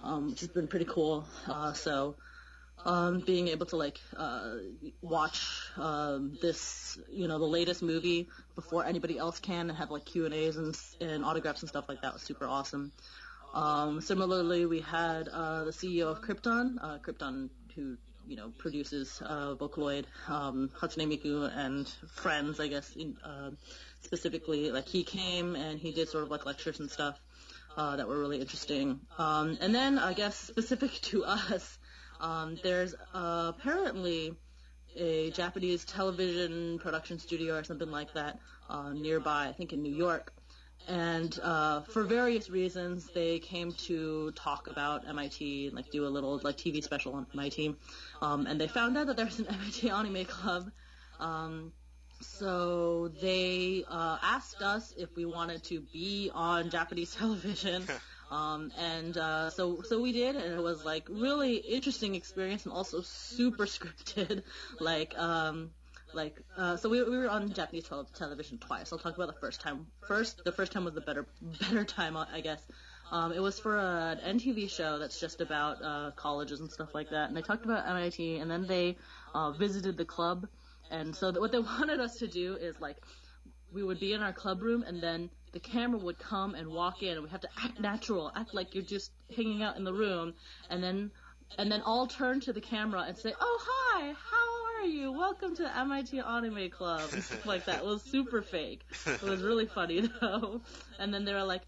um, 0.03 0.29
which 0.29 0.41
has 0.41 0.49
been 0.49 0.67
pretty 0.67 0.85
cool. 0.85 1.25
Uh, 1.47 1.73
so, 1.73 2.15
um, 2.85 3.19
being 3.19 3.47
able 3.49 3.65
to 3.67 3.75
like 3.75 3.99
uh, 4.15 4.55
watch 5.01 5.45
um, 5.77 6.37
this, 6.41 6.97
you 7.11 7.27
know, 7.27 7.39
the 7.39 7.45
latest 7.45 7.81
movie 7.81 8.27
before 8.55 8.85
anybody 8.85 9.17
else 9.17 9.39
can, 9.39 9.69
and 9.69 9.77
have 9.77 9.91
like 9.91 10.05
Q 10.05 10.25
and 10.25 10.33
A's 10.33 10.55
and, 10.57 10.77
and 11.01 11.25
autographs 11.25 11.61
and 11.61 11.69
stuff 11.69 11.89
like 11.89 12.01
that 12.01 12.13
was 12.13 12.21
super 12.21 12.45
awesome. 12.45 12.91
Um, 13.53 14.01
similarly, 14.01 14.65
we 14.65 14.81
had 14.81 15.27
uh, 15.27 15.63
the 15.63 15.71
CEO 15.71 16.07
of 16.07 16.21
Crypton, 16.21 16.75
uh, 16.81 16.97
Crypton, 16.99 17.49
who 17.75 17.97
you 18.27 18.35
know 18.35 18.51
produces 18.57 19.21
uh, 19.25 19.55
Vocaloid, 19.55 20.05
um, 20.27 20.69
Hatsune 20.79 21.07
Miku, 21.07 21.51
and 21.55 21.87
Friends, 22.15 22.59
I 22.59 22.67
guess, 22.67 22.95
in, 22.95 23.17
uh, 23.23 23.51
specifically. 24.01 24.71
Like 24.71 24.87
he 24.87 25.03
came 25.03 25.55
and 25.55 25.79
he 25.79 25.91
did 25.91 26.09
sort 26.09 26.23
of 26.23 26.29
like 26.29 26.45
lectures 26.45 26.79
and 26.79 26.91
stuff 26.91 27.19
uh, 27.77 27.95
that 27.95 28.07
were 28.07 28.19
really 28.19 28.41
interesting. 28.41 28.99
Um, 29.17 29.57
and 29.61 29.73
then 29.73 29.97
I 29.97 30.13
guess 30.13 30.35
specific 30.35 30.91
to 31.03 31.25
us, 31.25 31.77
um, 32.19 32.57
there's 32.63 32.95
apparently 33.13 34.35
a 34.95 35.31
Japanese 35.31 35.85
television 35.85 36.79
production 36.79 37.19
studio 37.19 37.55
or 37.55 37.63
something 37.63 37.91
like 37.91 38.13
that 38.13 38.39
uh, 38.69 38.91
nearby, 38.93 39.47
I 39.47 39.53
think 39.53 39.73
in 39.73 39.81
New 39.81 39.93
York, 39.93 40.33
and 40.87 41.37
uh, 41.43 41.81
for 41.81 42.03
various 42.03 42.49
reasons, 42.49 43.09
they 43.13 43.39
came 43.39 43.73
to 43.73 44.31
talk 44.31 44.67
about 44.67 45.07
MIT, 45.07 45.67
and 45.67 45.75
like 45.75 45.91
do 45.91 46.05
a 46.05 46.07
little 46.07 46.39
like 46.43 46.57
TV 46.57 46.81
special 46.81 47.13
on 47.13 47.27
MIT, 47.33 47.75
um, 48.21 48.45
and 48.45 48.59
they 48.59 48.67
found 48.67 48.97
out 48.97 49.07
that 49.07 49.17
there's 49.17 49.39
an 49.39 49.47
MIT 49.49 49.89
anime 49.89 50.25
club. 50.25 50.71
Um, 51.19 51.73
so 52.21 53.09
they 53.21 53.83
uh, 53.89 54.17
asked 54.21 54.61
us 54.61 54.93
if 54.97 55.15
we 55.15 55.25
wanted 55.25 55.63
to 55.65 55.81
be 55.91 56.31
on 56.33 56.69
Japanese 56.69 57.13
television. 57.15 57.87
Um, 58.29 58.71
and 58.77 59.17
uh, 59.17 59.49
so 59.49 59.81
so 59.83 60.01
we 60.01 60.11
did, 60.11 60.35
and 60.35 60.53
it 60.53 60.61
was 60.61 60.83
like 60.83 61.07
really 61.09 61.55
interesting 61.55 62.15
experience, 62.15 62.65
and 62.65 62.73
also 62.73 63.01
super 63.01 63.65
scripted. 63.75 64.43
like 64.79 65.17
um, 65.17 65.71
like 66.13 66.41
uh, 66.57 66.75
so 66.77 66.89
we, 66.89 67.01
we 67.03 67.17
were 67.17 67.29
on 67.29 67.51
Japanese 67.53 67.89
television 68.15 68.57
twice. 68.57 68.91
I'll 68.91 68.99
talk 68.99 69.15
about 69.15 69.27
the 69.27 69.39
first 69.39 69.61
time. 69.61 69.87
First, 70.07 70.43
the 70.43 70.51
first 70.51 70.71
time 70.71 70.83
was 70.83 70.93
the 70.93 71.01
better 71.01 71.25
better 71.61 71.85
time, 71.85 72.17
I 72.17 72.41
guess. 72.41 72.61
Um, 73.11 73.31
it 73.31 73.39
was 73.39 73.57
for 73.57 73.77
an 73.77 74.17
NTV 74.17 74.69
show 74.69 74.99
that's 74.99 75.19
just 75.19 75.39
about 75.39 75.81
uh, 75.81 76.11
colleges 76.17 76.59
and 76.59 76.69
stuff 76.69 76.93
like 76.93 77.09
that. 77.11 77.29
And 77.29 77.37
they 77.37 77.41
talked 77.41 77.63
about 77.63 77.87
MIT, 77.87 78.39
and 78.39 78.51
then 78.51 78.67
they 78.67 78.97
uh, 79.33 79.51
visited 79.51 79.95
the 79.95 80.03
club. 80.03 80.47
And 80.91 81.15
so 81.15 81.31
what 81.31 81.53
they 81.53 81.59
wanted 81.79 82.01
us 82.01 82.17
to 82.17 82.27
do 82.27 82.55
is 82.55 82.79
like 82.81 82.97
we 83.71 83.83
would 83.83 83.99
be 83.99 84.13
in 84.13 84.21
our 84.21 84.33
club 84.33 84.61
room, 84.61 84.83
and 84.83 85.01
then 85.01 85.29
the 85.53 85.59
camera 85.59 85.99
would 85.99 86.19
come 86.19 86.55
and 86.55 86.67
walk 86.67 87.03
in, 87.03 87.13
and 87.13 87.23
we 87.23 87.29
have 87.29 87.41
to 87.41 87.49
act 87.63 87.79
natural, 87.79 88.31
act 88.35 88.53
like 88.53 88.75
you're 88.75 88.83
just 88.83 89.11
hanging 89.35 89.63
out 89.63 89.77
in 89.77 89.83
the 89.83 89.93
room, 89.93 90.33
and 90.69 90.83
then 90.83 91.11
and 91.57 91.71
then 91.71 91.81
all 91.81 92.07
turn 92.07 92.39
to 92.41 92.53
the 92.53 92.61
camera 92.61 93.05
and 93.07 93.17
say, 93.17 93.33
"Oh 93.39 93.59
hi, 93.65 94.13
how 94.13 94.81
are 94.81 94.85
you? 94.85 95.11
Welcome 95.11 95.55
to 95.55 95.63
the 95.63 95.77
MIT 95.77 96.19
Anime 96.19 96.69
Club. 96.69 97.09
Like 97.45 97.65
that. 97.65 97.79
It 97.79 97.85
was 97.85 98.03
super 98.03 98.41
fake. 98.41 98.85
It 99.05 99.23
was 99.23 99.41
really 99.41 99.65
funny 99.65 100.01
though. 100.21 100.61
And 100.99 101.13
then 101.13 101.25
they 101.25 101.33
were 101.33 101.43
like, 101.43 101.61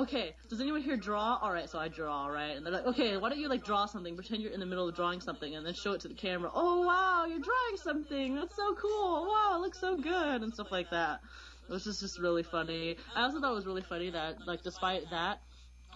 okay, 0.00 0.34
does 0.48 0.60
anyone 0.60 0.82
here 0.82 0.96
draw? 0.96 1.38
All 1.40 1.52
right, 1.52 1.68
so 1.68 1.78
I 1.78 1.88
draw, 1.88 2.26
right? 2.26 2.56
And 2.56 2.64
they're 2.64 2.72
like, 2.72 2.86
okay, 2.86 3.16
why 3.16 3.28
don't 3.28 3.38
you 3.38 3.48
like 3.48 3.64
draw 3.64 3.86
something? 3.86 4.14
Pretend 4.14 4.42
you're 4.42 4.52
in 4.52 4.60
the 4.60 4.66
middle 4.66 4.88
of 4.88 4.94
drawing 4.94 5.20
something, 5.20 5.54
and 5.54 5.64
then 5.64 5.74
show 5.74 5.92
it 5.92 6.00
to 6.02 6.08
the 6.08 6.14
camera. 6.14 6.50
Oh 6.54 6.86
wow, 6.86 7.26
you're 7.26 7.38
drawing 7.38 7.76
something. 7.76 8.34
That's 8.34 8.56
so 8.56 8.74
cool. 8.74 9.26
Wow, 9.26 9.56
it 9.56 9.60
looks 9.60 9.80
so 9.80 9.96
good, 9.96 10.42
and 10.42 10.52
stuff 10.52 10.72
like 10.72 10.90
that. 10.90 11.20
It 11.68 11.72
was 11.72 11.84
just 11.84 12.00
just 12.00 12.18
really 12.18 12.42
funny. 12.42 12.96
I 13.14 13.22
also 13.22 13.40
thought 13.40 13.52
it 13.52 13.54
was 13.54 13.66
really 13.66 13.82
funny 13.82 14.10
that 14.10 14.46
like 14.46 14.62
despite 14.62 15.10
that, 15.10 15.40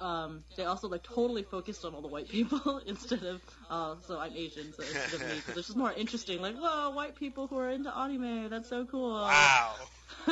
um, 0.01 0.43
they 0.57 0.65
also 0.65 0.89
like 0.89 1.03
totally 1.03 1.43
focused 1.43 1.85
on 1.85 1.95
all 1.95 2.01
the 2.01 2.09
white 2.09 2.29
people 2.29 2.79
instead 2.87 3.23
of 3.23 3.41
uh, 3.71 3.95
so 4.07 4.19
I'm 4.19 4.33
Asian, 4.35 4.73
so 4.73 4.83
instead 4.83 5.21
of 5.21 5.29
me, 5.29 5.37
because 5.37 5.59
it's 5.59 5.67
just 5.69 5.79
more 5.79 5.93
interesting. 5.93 6.41
Like, 6.41 6.57
whoa, 6.57 6.91
white 6.91 7.17
people 7.17 7.47
who 7.47 7.59
are 7.59 7.71
into 7.71 7.97
anime, 7.97 8.49
that's 8.49 8.69
so 8.69 8.85
cool. 8.87 9.13
Wow. 9.13 9.75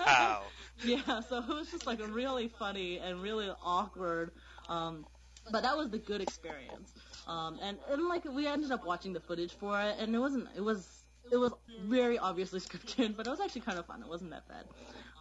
wow. 0.00 0.42
yeah, 0.84 1.20
so 1.20 1.38
it 1.38 1.48
was 1.48 1.70
just 1.70 1.86
like 1.86 2.00
really 2.12 2.48
funny 2.48 2.98
and 2.98 3.22
really 3.22 3.48
awkward. 3.62 4.32
Um, 4.68 5.04
but 5.50 5.62
that 5.62 5.76
was 5.76 5.90
the 5.90 5.98
good 5.98 6.20
experience. 6.20 6.92
Um, 7.26 7.58
and, 7.62 7.78
and 7.90 8.08
like 8.08 8.24
we 8.24 8.46
ended 8.46 8.72
up 8.72 8.84
watching 8.84 9.12
the 9.12 9.20
footage 9.20 9.52
for 9.52 9.80
it, 9.80 9.96
and 9.98 10.14
it 10.14 10.18
wasn't. 10.18 10.48
It 10.56 10.62
was 10.62 10.93
it 11.30 11.36
was 11.36 11.52
very 11.82 12.18
obviously 12.18 12.60
scripted, 12.66 13.16
but 13.16 13.26
it 13.26 13.30
was 13.30 13.40
actually 13.40 13.62
kind 13.62 13.78
of 13.78 13.86
fun. 13.86 14.02
It 14.02 14.08
wasn't 14.08 14.30
that 14.30 14.46
bad. 14.48 14.64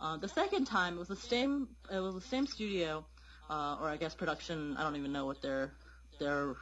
Uh, 0.01 0.17
the 0.17 0.27
second 0.27 0.65
time, 0.65 0.95
it 0.95 0.99
was 0.99 1.07
the 1.07 1.15
same. 1.15 1.69
It 1.91 1.99
was 1.99 2.15
the 2.15 2.21
same 2.21 2.45
studio, 2.47 3.05
uh, 3.49 3.77
or 3.81 3.89
I 3.89 3.97
guess 3.97 4.13
production. 4.13 4.75
I 4.77 4.83
don't 4.83 4.95
even 4.95 5.11
know 5.11 5.25
what 5.25 5.41
they're 5.41 5.73
they're 6.19 6.55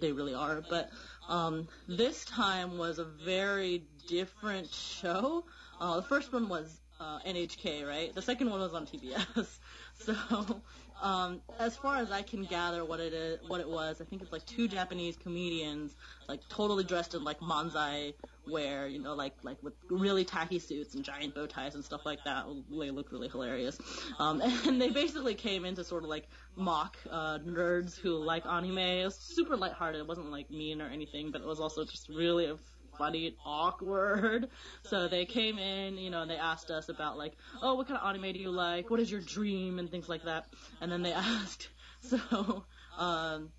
they 0.00 0.12
really 0.12 0.34
are. 0.34 0.62
But 0.68 0.90
um, 1.28 1.68
this 1.88 2.24
time 2.24 2.78
was 2.78 2.98
a 2.98 3.04
very 3.04 3.84
different 4.08 4.70
show. 4.70 5.44
Uh, 5.80 5.96
the 5.96 6.02
first 6.02 6.32
one 6.32 6.48
was 6.48 6.80
uh, 7.00 7.18
NHK, 7.26 7.86
right? 7.86 8.14
The 8.14 8.22
second 8.22 8.50
one 8.50 8.60
was 8.60 8.74
on 8.74 8.86
TBS. 8.86 9.58
so 9.94 10.62
um, 11.02 11.40
as 11.58 11.76
far 11.76 11.96
as 11.96 12.10
I 12.10 12.22
can 12.22 12.44
gather, 12.44 12.84
what 12.84 13.00
it 13.00 13.12
is, 13.12 13.40
what 13.48 13.60
it 13.60 13.68
was, 13.68 14.00
I 14.00 14.04
think 14.04 14.22
it's 14.22 14.32
like 14.32 14.46
two 14.46 14.68
Japanese 14.68 15.16
comedians, 15.16 15.96
like 16.28 16.40
totally 16.48 16.84
dressed 16.84 17.14
in 17.14 17.24
like 17.24 17.40
manzai 17.40 18.14
wear, 18.46 18.86
you 18.86 19.00
know, 19.00 19.14
like 19.14 19.34
like 19.42 19.62
with 19.62 19.74
really 19.90 20.24
tacky 20.24 20.58
suits 20.58 20.94
and 20.94 21.04
giant 21.04 21.34
bow 21.34 21.46
ties 21.46 21.74
and 21.74 21.84
stuff 21.84 22.06
like 22.06 22.22
that. 22.24 22.46
They 22.70 22.90
look 22.90 23.12
really 23.12 23.28
hilarious. 23.28 23.78
Um, 24.18 24.40
and 24.66 24.80
they 24.80 24.90
basically 24.90 25.34
came 25.34 25.64
in 25.64 25.74
to 25.76 25.84
sort 25.84 26.04
of 26.04 26.10
like 26.10 26.28
mock 26.56 26.96
uh, 27.10 27.38
nerds 27.38 27.98
who 27.98 28.16
like 28.16 28.46
anime. 28.46 28.78
It 28.78 29.04
was 29.04 29.16
super 29.16 29.56
lighthearted. 29.56 30.00
It 30.00 30.06
wasn't 30.06 30.30
like 30.30 30.50
mean 30.50 30.80
or 30.80 30.86
anything, 30.86 31.30
but 31.30 31.40
it 31.40 31.46
was 31.46 31.60
also 31.60 31.84
just 31.84 32.08
really 32.08 32.56
funny 32.98 33.28
and 33.28 33.36
awkward. 33.44 34.48
So 34.82 35.08
they 35.08 35.24
came 35.24 35.58
in, 35.58 35.96
you 35.96 36.10
know, 36.10 36.22
and 36.22 36.30
they 36.30 36.36
asked 36.36 36.70
us 36.70 36.88
about 36.88 37.16
like, 37.16 37.32
oh, 37.62 37.74
what 37.74 37.88
kind 37.88 37.98
of 37.98 38.06
anime 38.06 38.32
do 38.32 38.38
you 38.38 38.50
like? 38.50 38.90
What 38.90 39.00
is 39.00 39.10
your 39.10 39.20
dream? 39.20 39.78
And 39.78 39.90
things 39.90 40.08
like 40.08 40.24
that. 40.24 40.46
And 40.80 40.92
then 40.92 41.02
they 41.02 41.12
asked, 41.12 41.68
so, 42.00 42.64
um, 42.98 43.50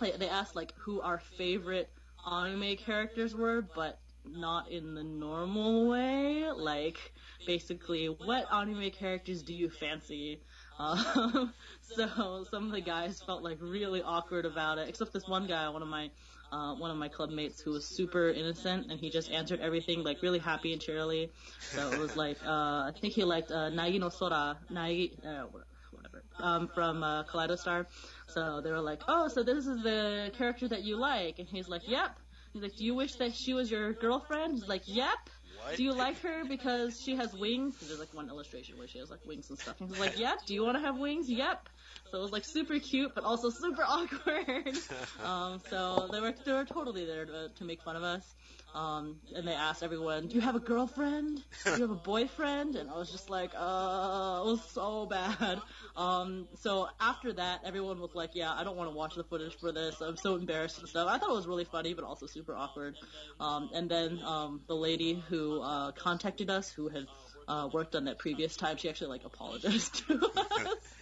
they 0.00 0.28
asked 0.28 0.54
like 0.54 0.74
who 0.76 1.00
our 1.00 1.18
favorite 1.18 1.90
anime 2.30 2.76
characters 2.76 3.34
were, 3.34 3.62
but 3.74 3.98
not 4.26 4.70
in 4.70 4.94
the 4.94 5.04
normal 5.04 5.88
way. 5.88 6.50
Like, 6.50 7.12
basically, 7.46 8.06
what 8.06 8.52
anime 8.52 8.90
characters 8.90 9.42
do 9.42 9.54
you 9.54 9.70
fancy? 9.70 10.42
Um, 10.76 11.54
so 11.82 12.44
some 12.50 12.66
of 12.66 12.72
the 12.72 12.80
guys 12.80 13.22
felt 13.22 13.44
like 13.44 13.58
really 13.60 14.02
awkward 14.02 14.44
about 14.44 14.78
it, 14.78 14.88
except 14.88 15.12
this 15.12 15.28
one 15.28 15.46
guy, 15.46 15.68
one 15.68 15.82
of 15.82 15.88
my 15.88 16.10
uh, 16.52 16.74
one 16.74 16.90
of 16.90 16.96
my 16.96 17.08
club 17.08 17.30
mates 17.30 17.60
who 17.60 17.72
was 17.72 17.84
super 17.86 18.30
innocent 18.30 18.90
and 18.90 19.00
he 19.00 19.10
just 19.10 19.30
answered 19.30 19.60
everything 19.60 20.02
like 20.02 20.22
really 20.22 20.38
happy 20.38 20.72
and 20.72 20.80
cheerily. 20.80 21.30
So 21.60 21.90
it 21.90 21.98
was 21.98 22.16
like 22.16 22.38
uh, 22.46 22.88
I 22.88 22.92
think 23.00 23.14
he 23.14 23.24
liked 23.24 23.50
uh, 23.50 23.70
Nagi 23.70 23.98
no 23.98 24.08
Sora, 24.08 24.56
Nagi, 24.70 25.12
uh, 25.26 25.46
whatever, 25.90 26.22
um, 26.38 26.68
from 26.74 27.02
uh, 27.02 27.24
Kaleido 27.24 27.58
Star. 27.58 27.86
So 28.28 28.60
they 28.60 28.70
were 28.70 28.80
like, 28.80 29.02
oh, 29.08 29.28
so 29.28 29.42
this 29.42 29.66
is 29.66 29.82
the 29.82 30.30
character 30.36 30.68
that 30.68 30.82
you 30.84 30.96
like, 30.96 31.38
and 31.38 31.48
he's 31.48 31.68
like, 31.68 31.88
yep. 31.88 32.18
He's 32.52 32.62
like, 32.62 32.76
do 32.76 32.84
you 32.84 32.94
wish 32.94 33.16
that 33.16 33.34
she 33.34 33.52
was 33.52 33.68
your 33.68 33.92
girlfriend? 33.92 34.54
He's 34.54 34.68
like, 34.68 34.82
yep. 34.86 35.18
What? 35.64 35.76
Do 35.76 35.82
you 35.82 35.92
like 35.92 36.20
her 36.20 36.44
because 36.44 37.00
she 37.00 37.16
has 37.16 37.32
wings? 37.32 37.74
Because 37.74 37.88
there's 37.88 38.00
like 38.00 38.12
one 38.12 38.28
illustration 38.28 38.76
where 38.76 38.86
she 38.86 38.98
has 38.98 39.10
like 39.10 39.24
wings 39.26 39.48
and 39.48 39.58
stuff. 39.58 39.80
And 39.80 39.88
he's 39.88 39.98
like, 39.98 40.18
yep. 40.18 40.44
Do 40.44 40.52
you 40.52 40.62
want 40.62 40.76
to 40.76 40.80
have 40.80 40.98
wings? 40.98 41.30
Yep. 41.30 41.68
So 42.10 42.18
it 42.18 42.20
was 42.20 42.32
like 42.32 42.44
super 42.44 42.78
cute, 42.78 43.12
but 43.14 43.24
also 43.24 43.48
super 43.48 43.82
awkward. 43.88 44.76
um, 45.24 45.62
so 45.70 46.08
they 46.12 46.20
were 46.20 46.34
they 46.44 46.52
were 46.52 46.66
totally 46.66 47.06
there 47.06 47.24
to, 47.24 47.48
to 47.48 47.64
make 47.64 47.80
fun 47.80 47.96
of 47.96 48.02
us. 48.02 48.34
Um, 48.74 49.20
and 49.34 49.46
they 49.46 49.54
asked 49.54 49.82
everyone, 49.82 50.26
"Do 50.26 50.34
you 50.34 50.40
have 50.40 50.56
a 50.56 50.60
girlfriend? 50.60 51.42
Do 51.64 51.70
you 51.70 51.82
have 51.82 51.90
a 51.90 51.94
boyfriend?" 52.12 52.76
And 52.76 52.90
I 52.90 52.94
was 52.98 53.10
just 53.10 53.30
like, 53.30 53.52
"Uh, 53.54 54.42
it 54.42 54.46
was 54.46 54.60
so 54.72 55.06
bad." 55.06 55.62
Um, 55.96 56.48
so 56.56 56.88
after 57.00 57.32
that, 57.34 57.60
everyone 57.64 58.00
was 58.00 58.14
like, 58.14 58.30
"Yeah, 58.34 58.52
I 58.52 58.64
don't 58.64 58.76
want 58.76 58.90
to 58.90 58.96
watch 58.96 59.14
the 59.14 59.24
footage 59.24 59.54
for 59.60 59.72
this. 59.72 60.00
I'm 60.00 60.16
so 60.16 60.34
embarrassed 60.34 60.78
and 60.80 60.88
stuff." 60.88 61.08
I 61.08 61.18
thought 61.18 61.30
it 61.30 61.36
was 61.36 61.46
really 61.46 61.64
funny, 61.64 61.94
but 61.94 62.04
also 62.04 62.26
super 62.26 62.54
awkward. 62.56 62.96
Um, 63.40 63.70
and 63.72 63.88
then 63.88 64.20
um, 64.24 64.62
the 64.66 64.76
lady 64.76 65.22
who 65.28 65.60
uh, 65.60 65.92
contacted 65.92 66.50
us, 66.50 66.70
who 66.70 66.88
had 66.88 67.06
uh, 67.46 67.68
worked 67.72 67.94
on 67.94 68.04
that 68.06 68.18
previous 68.18 68.56
time, 68.56 68.76
she 68.76 68.88
actually 68.88 69.08
like 69.08 69.24
apologized 69.24 69.94
to 70.08 70.20
us 70.26 70.94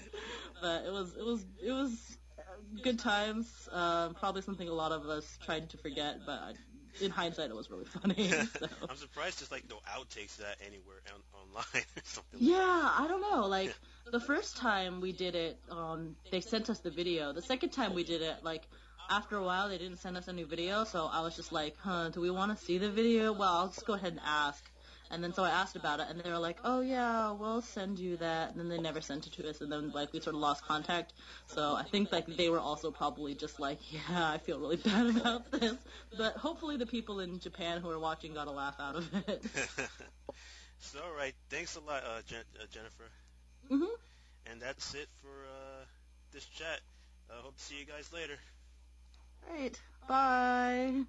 but 0.63 0.85
it 0.87 0.93
was 0.93 1.15
it 1.17 1.25
was 1.25 1.45
it 1.67 1.73
was 1.73 2.17
good 2.83 2.99
times. 2.99 3.69
Um, 3.73 4.15
probably 4.15 4.43
something 4.43 4.69
a 4.69 4.73
lot 4.73 4.93
of 4.93 5.07
us 5.07 5.39
tried 5.45 5.71
to 5.71 5.79
forget, 5.79 6.21
but 6.25 6.39
I, 6.39 6.53
in 7.01 7.11
hindsight, 7.11 7.51
it 7.51 7.57
was 7.57 7.71
really 7.71 7.85
funny. 7.85 8.31
So. 8.59 8.67
I'm 8.89 8.97
surprised 8.97 9.41
there's 9.41 9.51
like 9.51 9.65
no 9.69 9.77
outtakes 9.89 10.39
of 10.39 10.45
that 10.45 10.59
anywhere 10.67 10.97
on, 11.15 11.21
online 11.41 11.85
or 11.97 12.03
something. 12.05 12.41
Yeah, 12.41 12.57
I 12.57 13.07
don't 13.09 13.21
know. 13.21 13.47
Like 13.47 13.75
the 14.11 14.21
first 14.21 14.57
time 14.57 15.01
we 15.01 15.13
did 15.13 15.35
it, 15.35 15.59
um, 15.71 16.17
they 16.31 16.41
sent 16.41 16.71
us 16.71 16.81
the 16.81 16.91
video. 16.91 17.33
The 17.33 17.43
second 17.43 17.71
time 17.71 17.95
we 17.95 18.05
did 18.05 18.23
it, 18.23 18.37
like 18.43 18.63
after 19.11 19.37
a 19.37 19.45
while, 19.45 19.69
they 19.69 19.79
didn't 19.79 19.99
send 19.99 20.17
us 20.17 20.29
any 20.29 20.43
video. 20.43 20.85
So 20.85 21.09
I 21.11 21.21
was 21.21 21.37
just 21.37 21.53
like, 21.53 21.77
huh, 21.79 22.11
do 22.11 22.21
we 22.21 22.31
want 22.31 22.57
to 22.57 22.65
see 22.65 22.79
the 22.79 22.91
video? 22.91 23.33
Well, 23.33 23.53
I'll 23.53 23.69
just 23.69 23.87
go 23.87 23.95
ahead 23.95 24.13
and 24.13 24.21
ask. 24.25 24.65
And 25.13 25.23
then 25.23 25.35
so 25.35 25.45
I 25.45 25.51
asked 25.51 25.77
about 25.77 26.01
it, 26.01 26.07
and 26.09 26.21
they 26.21 26.31
were 26.31 26.39
like, 26.39 26.59
"Oh 26.65 26.81
yeah, 26.81 27.33
we'll 27.33 27.61
send 27.61 27.99
you 27.99 28.17
that." 28.17 28.51
And 28.51 28.59
then 28.59 28.69
they 28.69 28.79
never 28.79 29.01
sent 29.01 29.27
it 29.27 29.35
to 29.35 29.49
us, 29.49 29.61
and 29.61 29.71
then 29.71 29.93
like 29.93 30.13
we 30.13 30.21
sort 30.21 30.35
of 30.35 30.41
lost 30.41 30.65
contact. 30.67 31.13
So 31.47 31.75
I 31.75 31.85
think 31.85 32.11
like 32.11 32.27
they 32.27 32.49
were 32.49 32.59
also 32.61 32.91
probably 32.91 33.35
just 33.35 33.61
like, 33.61 33.79
"Yeah, 33.93 34.01
I 34.31 34.39
feel 34.39 34.59
really 34.59 34.77
bad 34.85 35.17
about 35.17 35.51
this." 35.53 35.75
But 36.17 36.37
hopefully 36.37 36.77
the 36.79 36.87
people 36.87 37.21
in 37.21 37.39
Japan 37.41 37.81
who 37.83 37.91
are 37.91 37.99
watching 37.99 38.35
got 38.35 38.49
a 38.49 38.53
laugh 38.53 38.77
out 38.81 38.97
of 38.97 39.13
it. 39.29 39.45
so 40.79 41.01
all 41.05 41.15
right, 41.15 41.35
thanks 41.51 41.77
a 41.77 41.81
lot, 41.81 42.03
uh, 42.05 42.23
Jen- 42.27 42.45
uh, 42.61 42.67
Jennifer. 42.73 43.11
Mhm. 43.71 43.89
And 44.47 44.61
that's 44.61 44.95
it 44.95 45.09
for 45.21 45.45
uh, 45.47 45.85
this 46.33 46.47
chat. 46.47 46.81
I 47.31 47.39
uh, 47.39 47.43
hope 47.43 47.57
to 47.57 47.63
see 47.63 47.79
you 47.79 47.85
guys 47.85 48.13
later. 48.13 48.39
All 49.49 49.55
right. 49.57 49.81
Bye. 50.09 51.05